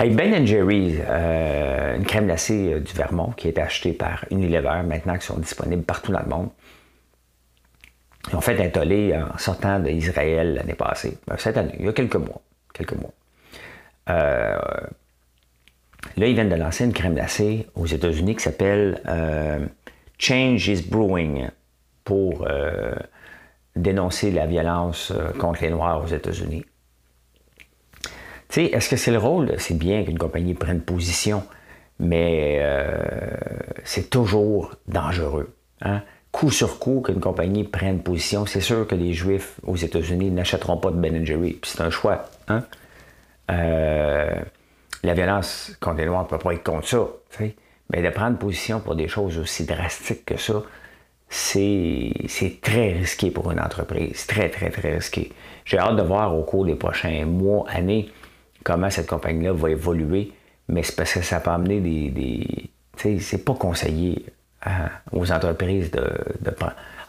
Hey, 0.00 0.10
ben 0.10 0.46
Jerry, 0.46 0.94
euh, 1.00 1.96
une 1.96 2.04
crème 2.04 2.26
glacée 2.26 2.72
euh, 2.72 2.78
du 2.78 2.92
Vermont 2.92 3.32
qui 3.32 3.48
est 3.48 3.58
achetée 3.58 3.92
par 3.92 4.24
Unilever 4.30 4.82
maintenant, 4.84 5.18
qui 5.18 5.26
sont 5.26 5.38
disponibles 5.38 5.82
partout 5.82 6.12
dans 6.12 6.20
le 6.20 6.28
monde. 6.28 6.50
Ils 8.28 8.36
ont 8.36 8.40
fait 8.40 8.64
un 8.64 8.68
tollé 8.68 9.12
en 9.16 9.36
sortant 9.38 9.80
d'Israël 9.80 10.54
l'année 10.54 10.74
passée, 10.74 11.18
ben, 11.26 11.36
cette 11.36 11.56
année, 11.56 11.74
il 11.80 11.86
y 11.86 11.88
a 11.88 11.92
quelques 11.92 12.14
mois. 12.14 12.40
Quelques 12.72 12.92
mois. 12.92 13.10
Euh, 14.10 14.56
là, 16.16 16.26
ils 16.28 16.34
viennent 16.34 16.48
de 16.48 16.54
lancer 16.54 16.84
une 16.84 16.92
crème 16.92 17.14
glacée 17.14 17.66
aux 17.74 17.86
États-Unis 17.86 18.36
qui 18.36 18.44
s'appelle 18.44 19.02
Change 20.16 20.68
is 20.68 20.82
Brewing 20.88 21.48
pour 22.04 22.46
dénoncer 23.74 24.30
la 24.30 24.46
violence 24.46 25.12
contre 25.40 25.62
les 25.62 25.70
Noirs 25.70 26.04
aux 26.04 26.14
États-Unis. 26.14 26.64
Est-ce 28.66 28.88
que 28.88 28.96
c'est 28.96 29.10
le 29.10 29.18
rôle? 29.18 29.54
C'est 29.58 29.78
bien 29.78 30.04
qu'une 30.04 30.18
compagnie 30.18 30.54
prenne 30.54 30.80
position, 30.80 31.42
mais 31.98 32.58
euh, 32.60 32.98
c'est 33.84 34.10
toujours 34.10 34.74
dangereux. 34.86 35.54
Hein? 35.82 36.02
Coup 36.32 36.50
sur 36.50 36.78
coup, 36.78 37.00
qu'une 37.00 37.20
compagnie 37.20 37.64
prenne 37.64 38.00
position, 38.00 38.46
c'est 38.46 38.60
sûr 38.60 38.86
que 38.86 38.94
les 38.94 39.12
Juifs 39.12 39.60
aux 39.66 39.76
États-Unis 39.76 40.30
n'achèteront 40.30 40.76
pas 40.76 40.90
de 40.90 40.96
Ben 40.96 41.24
Jerry. 41.24 41.58
c'est 41.62 41.80
un 41.80 41.90
choix. 41.90 42.26
Hein? 42.48 42.64
Euh, 43.50 44.40
la 45.02 45.14
violence 45.14 45.76
contre 45.80 45.98
les 45.98 46.06
Noirs 46.06 46.24
ne 46.24 46.28
peut 46.28 46.38
pas 46.38 46.52
être 46.52 46.64
contre 46.64 46.86
ça. 46.86 47.06
Mais 47.90 48.02
de 48.02 48.10
prendre 48.10 48.36
position 48.36 48.80
pour 48.80 48.94
des 48.94 49.08
choses 49.08 49.38
aussi 49.38 49.64
drastiques 49.64 50.26
que 50.26 50.36
ça, 50.36 50.62
c'est 51.30 52.12
très 52.60 52.92
risqué 52.92 53.30
pour 53.30 53.50
une 53.50 53.60
entreprise. 53.60 54.26
Très, 54.26 54.50
très, 54.50 54.70
très 54.70 54.94
risqué. 54.94 55.32
J'ai 55.64 55.78
hâte 55.78 55.96
de 55.96 56.02
voir 56.02 56.36
au 56.36 56.42
cours 56.42 56.66
des 56.66 56.74
prochains 56.74 57.24
mois, 57.24 57.64
années, 57.70 58.10
comment 58.68 58.90
cette 58.90 59.06
compagnie-là 59.06 59.52
va 59.54 59.70
évoluer, 59.70 60.30
mais 60.68 60.82
c'est 60.82 60.94
parce 60.94 61.14
que 61.14 61.22
ça 61.22 61.40
peut 61.40 61.50
amener 61.50 61.80
des. 61.80 62.70
tu 62.98 63.02
sais, 63.02 63.18
c'est 63.18 63.42
pas 63.42 63.54
conseillé 63.54 64.26
hein, 64.66 64.90
aux 65.10 65.32
entreprises 65.32 65.90
de, 65.90 66.04
de, 66.42 66.54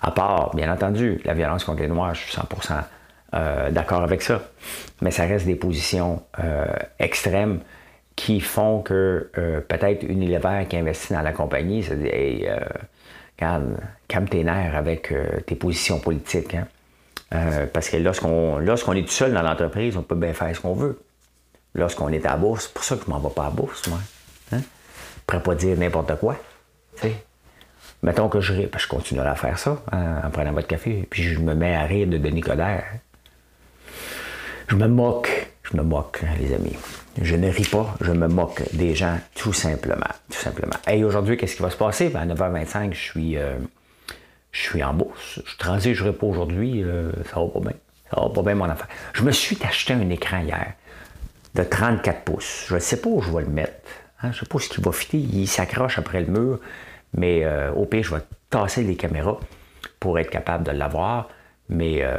À 0.02 0.12
part, 0.12 0.56
bien 0.56 0.72
entendu, 0.72 1.20
la 1.26 1.34
violence 1.34 1.66
contre 1.66 1.82
les 1.82 1.90
Noirs, 1.90 2.16
je 2.16 2.22
suis 2.22 2.38
100% 2.38 2.82
euh, 3.34 3.72
d'accord 3.72 4.04
avec 4.04 4.22
ça. 4.22 4.42
Mais 5.02 5.12
ça 5.12 5.26
reste 5.26 5.46
des 5.46 5.56
positions 5.56 6.24
euh, 6.42 6.66
extrêmes 6.98 7.60
qui 8.16 8.40
font 8.40 8.82
que 8.82 9.30
euh, 9.38 9.60
peut-être 9.60 10.04
Unilever 10.04 10.66
qui 10.70 10.78
investit 10.78 11.14
dans 11.14 11.22
la 11.22 11.34
compagnie 11.34 11.84
se 11.84 11.94
dit 11.94 12.08
Hey, 12.08 12.50
regarde, 13.38 13.76
calme 14.08 14.30
tes 14.30 14.46
nerfs 14.46 14.78
avec 14.78 15.14
tes 15.46 15.56
positions 15.56 16.00
politiques. 16.00 16.56
Hein. 16.56 16.68
Parce 17.74 17.90
que 17.90 17.98
lorsqu'on 17.98 18.60
lorsqu'on 18.60 18.94
est 18.94 19.04
tout 19.04 19.10
seul 19.12 19.34
dans 19.34 19.42
l'entreprise, 19.42 19.98
on 19.98 20.04
peut 20.04 20.16
bien 20.16 20.34
faire 20.34 20.56
ce 20.56 20.62
qu'on 20.62 20.74
veut. 20.74 20.98
Lorsqu'on 21.76 22.10
est 22.10 22.26
à 22.26 22.32
la 22.32 22.38
bourse, 22.38 22.66
c'est 22.66 22.74
pour 22.74 22.84
ça 22.84 22.96
que 22.96 23.06
je 23.06 23.10
m'en 23.10 23.20
vais 23.20 23.30
pas 23.30 23.44
à 23.44 23.46
la 23.46 23.52
bourse, 23.52 23.88
moi. 23.88 24.00
Hein? 24.52 24.62
Je 24.62 25.22
pourrais 25.26 25.44
pas 25.44 25.56
dire 25.56 25.78
n'importe 25.78 26.16
quoi. 26.20 26.36
Mettons 28.02 28.30
que 28.30 28.40
je 28.40 28.54
ris, 28.54 28.70
je 28.78 28.88
continuerai 28.88 29.28
à 29.28 29.36
faire 29.36 29.60
ça 29.60 29.78
hein, 29.92 30.22
en 30.24 30.30
prenant 30.30 30.54
votre 30.54 30.68
café, 30.68 31.06
puis 31.10 31.24
je 31.24 31.40
me 31.40 31.54
mets 31.54 31.76
à 31.76 31.84
rire 31.84 32.08
de 32.08 32.18
Denis 32.18 32.42
Coderre. 32.42 32.86
Je 34.70 34.76
me 34.76 34.88
moque, 34.88 35.52
je 35.64 35.76
me 35.76 35.84
moque, 35.84 36.22
hein, 36.24 36.34
les 36.40 36.54
amis. 36.54 36.78
Je 37.22 37.36
ne 37.36 37.50
ris 37.50 37.66
pas, 37.66 37.98
je 38.00 38.12
me 38.12 38.28
moque 38.28 38.64
des 38.74 38.96
gens 38.96 39.18
tout 39.36 39.52
simplement. 39.52 40.08
Tout 40.32 40.38
simplement. 40.38 40.76
Et 40.90 41.04
aujourd'hui, 41.04 41.36
qu'est-ce 41.36 41.58
qui 41.58 41.62
va 41.62 41.70
se 41.70 41.78
passer? 41.78 42.10
Ben, 42.10 42.30
à 42.30 42.34
9h25, 42.34 42.94
je 42.94 43.00
suis, 43.00 43.38
euh, 43.38 43.58
je 44.52 44.62
suis 44.62 44.82
en 44.82 44.94
bourse. 44.94 45.42
Je 45.46 45.58
transigerai 45.58 46.14
pas 46.14 46.28
aujourd'hui, 46.28 46.84
euh, 46.84 47.12
ça 47.34 47.42
va 47.42 47.48
pas 47.48 47.60
bien. 47.60 47.74
Ça 48.14 48.22
va 48.22 48.30
pas 48.30 48.42
bien, 48.44 48.56
mon 48.56 48.70
affaire. 48.70 48.88
Je 49.14 49.24
me 49.24 49.32
suis 49.32 49.58
acheté 49.64 49.94
un 49.94 50.10
écran 50.10 50.40
hier 50.40 50.74
de 51.56 51.64
34 51.64 52.22
pouces. 52.22 52.66
Je 52.68 52.76
ne 52.76 52.80
sais 52.80 53.02
pas 53.02 53.10
où 53.10 53.22
je 53.22 53.32
vais 53.32 53.42
le 53.42 53.50
mettre. 53.50 53.74
Hein. 54.22 54.32
Je 54.32 54.38
ne 54.38 54.46
sais 54.46 54.46
pas 54.46 54.60
ce 54.60 54.70
qui 54.70 54.82
va 54.82 54.92
fitter. 54.92 55.18
Il 55.18 55.48
s'accroche 55.48 55.98
après 55.98 56.22
le 56.22 56.28
mur. 56.28 56.60
Mais 57.14 57.44
euh, 57.44 57.72
au 57.72 57.86
pire, 57.86 58.04
je 58.04 58.16
vais 58.16 58.22
tasser 58.50 58.84
les 58.84 58.96
caméras 58.96 59.40
pour 60.00 60.20
être 60.20 60.30
capable 60.30 60.64
de 60.64 60.72
l'avoir. 60.72 61.30
Mais 61.70 62.00
euh, 62.02 62.18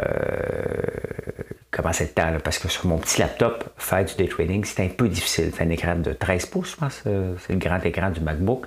comment 1.70 1.92
c'est 1.92 2.04
le 2.04 2.10
temps? 2.10 2.38
Parce 2.42 2.58
que 2.58 2.68
sur 2.68 2.86
mon 2.86 2.98
petit 2.98 3.20
laptop, 3.20 3.64
faire 3.76 4.04
du 4.04 4.14
day 4.14 4.28
trading, 4.28 4.64
c'est 4.64 4.84
un 4.84 4.88
peu 4.88 5.08
difficile. 5.08 5.52
C'est 5.54 5.64
un 5.64 5.70
écran 5.70 5.96
de 5.96 6.12
13 6.12 6.46
pouces, 6.46 6.72
je 6.72 6.76
pense. 6.76 7.02
Euh, 7.06 7.34
c'est 7.38 7.52
le 7.52 7.58
grand 7.58 7.84
écran 7.84 8.10
du 8.10 8.20
MacBook. 8.20 8.66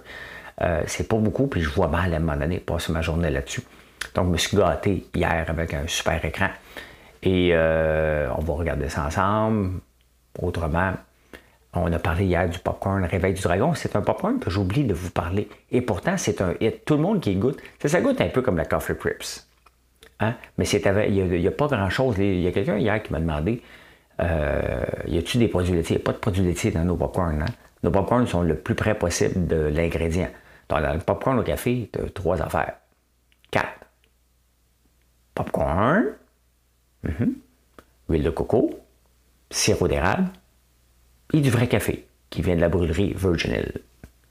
c'est 0.85 1.07
pas 1.07 1.17
beaucoup, 1.17 1.47
puis 1.47 1.61
je 1.61 1.69
vois 1.69 1.87
mal 1.87 2.13
à 2.13 2.17
un 2.17 2.19
moment 2.19 2.37
donné 2.37 2.59
passer 2.59 2.91
ma 2.91 3.01
journée 3.01 3.29
là-dessus. 3.29 3.63
Donc, 4.15 4.27
je 4.27 4.31
me 4.31 4.37
suis 4.37 4.57
gâté 4.57 5.05
hier 5.13 5.45
avec 5.47 5.73
un 5.73 5.87
super 5.87 6.23
écran. 6.23 6.49
Et 7.21 7.53
on 7.55 8.41
va 8.41 8.53
regarder 8.53 8.89
ça 8.89 9.05
ensemble. 9.05 9.79
Autrement, 10.41 10.93
on 11.73 11.91
a 11.91 11.99
parlé 11.99 12.25
hier 12.25 12.49
du 12.49 12.59
popcorn 12.59 13.03
Réveil 13.03 13.33
du 13.33 13.41
Dragon. 13.41 13.73
C'est 13.73 13.95
un 13.95 14.01
popcorn 14.01 14.39
que 14.39 14.49
j'oublie 14.49 14.83
de 14.83 14.93
vous 14.93 15.11
parler. 15.11 15.49
Et 15.71 15.81
pourtant, 15.81 16.17
c'est 16.17 16.41
un 16.41 16.53
hit. 16.59 16.85
Tout 16.85 16.95
le 16.95 17.01
monde 17.01 17.21
qui 17.21 17.35
goûte, 17.35 17.59
ça, 17.79 17.89
ça 17.89 18.01
goûte 18.01 18.21
un 18.21 18.29
peu 18.29 18.41
comme 18.41 18.57
la 18.57 18.65
Coffee 18.65 18.95
Crips. 18.95 19.47
Hein? 20.19 20.35
Mais 20.57 20.65
il 20.67 21.11
n'y 21.11 21.47
a, 21.47 21.51
pas 21.51 21.67
grand-chose. 21.67 22.15
Il 22.19 22.41
y 22.41 22.47
a 22.47 22.51
quelqu'un 22.51 22.77
hier 22.77 23.01
qui 23.01 23.11
m'a 23.11 23.19
demandé 23.19 23.61
euh, 24.19 24.83
y 25.07 25.17
a-t-il 25.17 25.39
des 25.39 25.47
produits 25.47 25.73
laitiers? 25.73 25.95
Il 25.95 25.99
n'y 25.99 26.03
a 26.03 26.05
pas 26.05 26.13
de 26.13 26.17
produits 26.17 26.43
laitiers 26.43 26.71
dans 26.71 26.85
nos 26.85 26.95
popcorns. 26.95 27.41
Hein? 27.41 27.53
Nos 27.83 27.91
popcorns 27.91 28.27
sont 28.27 28.43
le 28.43 28.55
plus 28.55 28.75
près 28.75 28.95
possible 28.95 29.47
de 29.47 29.55
l'ingrédient. 29.55 30.29
Dans 30.69 30.79
le 30.79 30.99
popcorn 30.99 31.39
au 31.39 31.43
café, 31.43 31.89
tu 31.91 31.99
as 31.99 32.09
trois 32.09 32.41
affaires. 32.41 32.75
Quatre. 33.51 33.85
Popcorn, 35.35 36.05
mm 37.03 37.25
huile 38.09 38.23
de 38.23 38.29
coco, 38.29 38.69
sirop 39.53 39.87
d'érable 39.87 40.27
et 41.33 41.39
du 41.39 41.49
vrai 41.49 41.67
café 41.67 42.05
qui 42.29 42.41
vient 42.41 42.55
de 42.55 42.61
la 42.61 42.69
brûlerie 42.69 43.13
Virgin 43.15 43.53
Hill. 43.53 43.71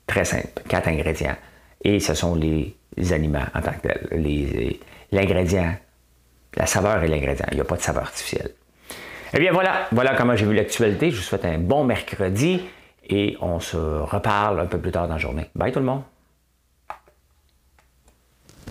Très 0.06 0.24
simple, 0.24 0.62
quatre 0.68 0.88
ingrédients. 0.88 1.36
Et 1.84 2.00
ce 2.00 2.14
sont 2.14 2.34
les, 2.34 2.76
aliments 3.12 3.46
en 3.54 3.60
tant 3.60 3.72
que 3.72 3.88
tels. 3.88 4.78
L'ingrédient, 5.12 5.74
la 6.56 6.66
saveur 6.66 7.02
et 7.02 7.08
l'ingrédient. 7.08 7.46
Il 7.50 7.56
n'y 7.56 7.60
a 7.60 7.64
pas 7.64 7.76
de 7.76 7.82
saveur 7.82 8.02
artificielle. 8.02 8.50
Eh 9.34 9.38
bien 9.38 9.52
voilà, 9.52 9.88
voilà 9.92 10.14
comment 10.14 10.36
j'ai 10.36 10.44
vu 10.44 10.54
l'actualité. 10.54 11.10
Je 11.10 11.16
vous 11.16 11.22
souhaite 11.22 11.44
un 11.44 11.58
bon 11.58 11.84
mercredi 11.84 12.62
et 13.08 13.36
on 13.40 13.60
se 13.60 13.76
reparle 13.76 14.60
un 14.60 14.66
peu 14.66 14.78
plus 14.78 14.90
tard 14.90 15.08
dans 15.08 15.14
la 15.14 15.20
journée. 15.20 15.48
Bye 15.54 15.72
tout 15.72 15.78
le 15.78 15.86
monde! 15.86 16.02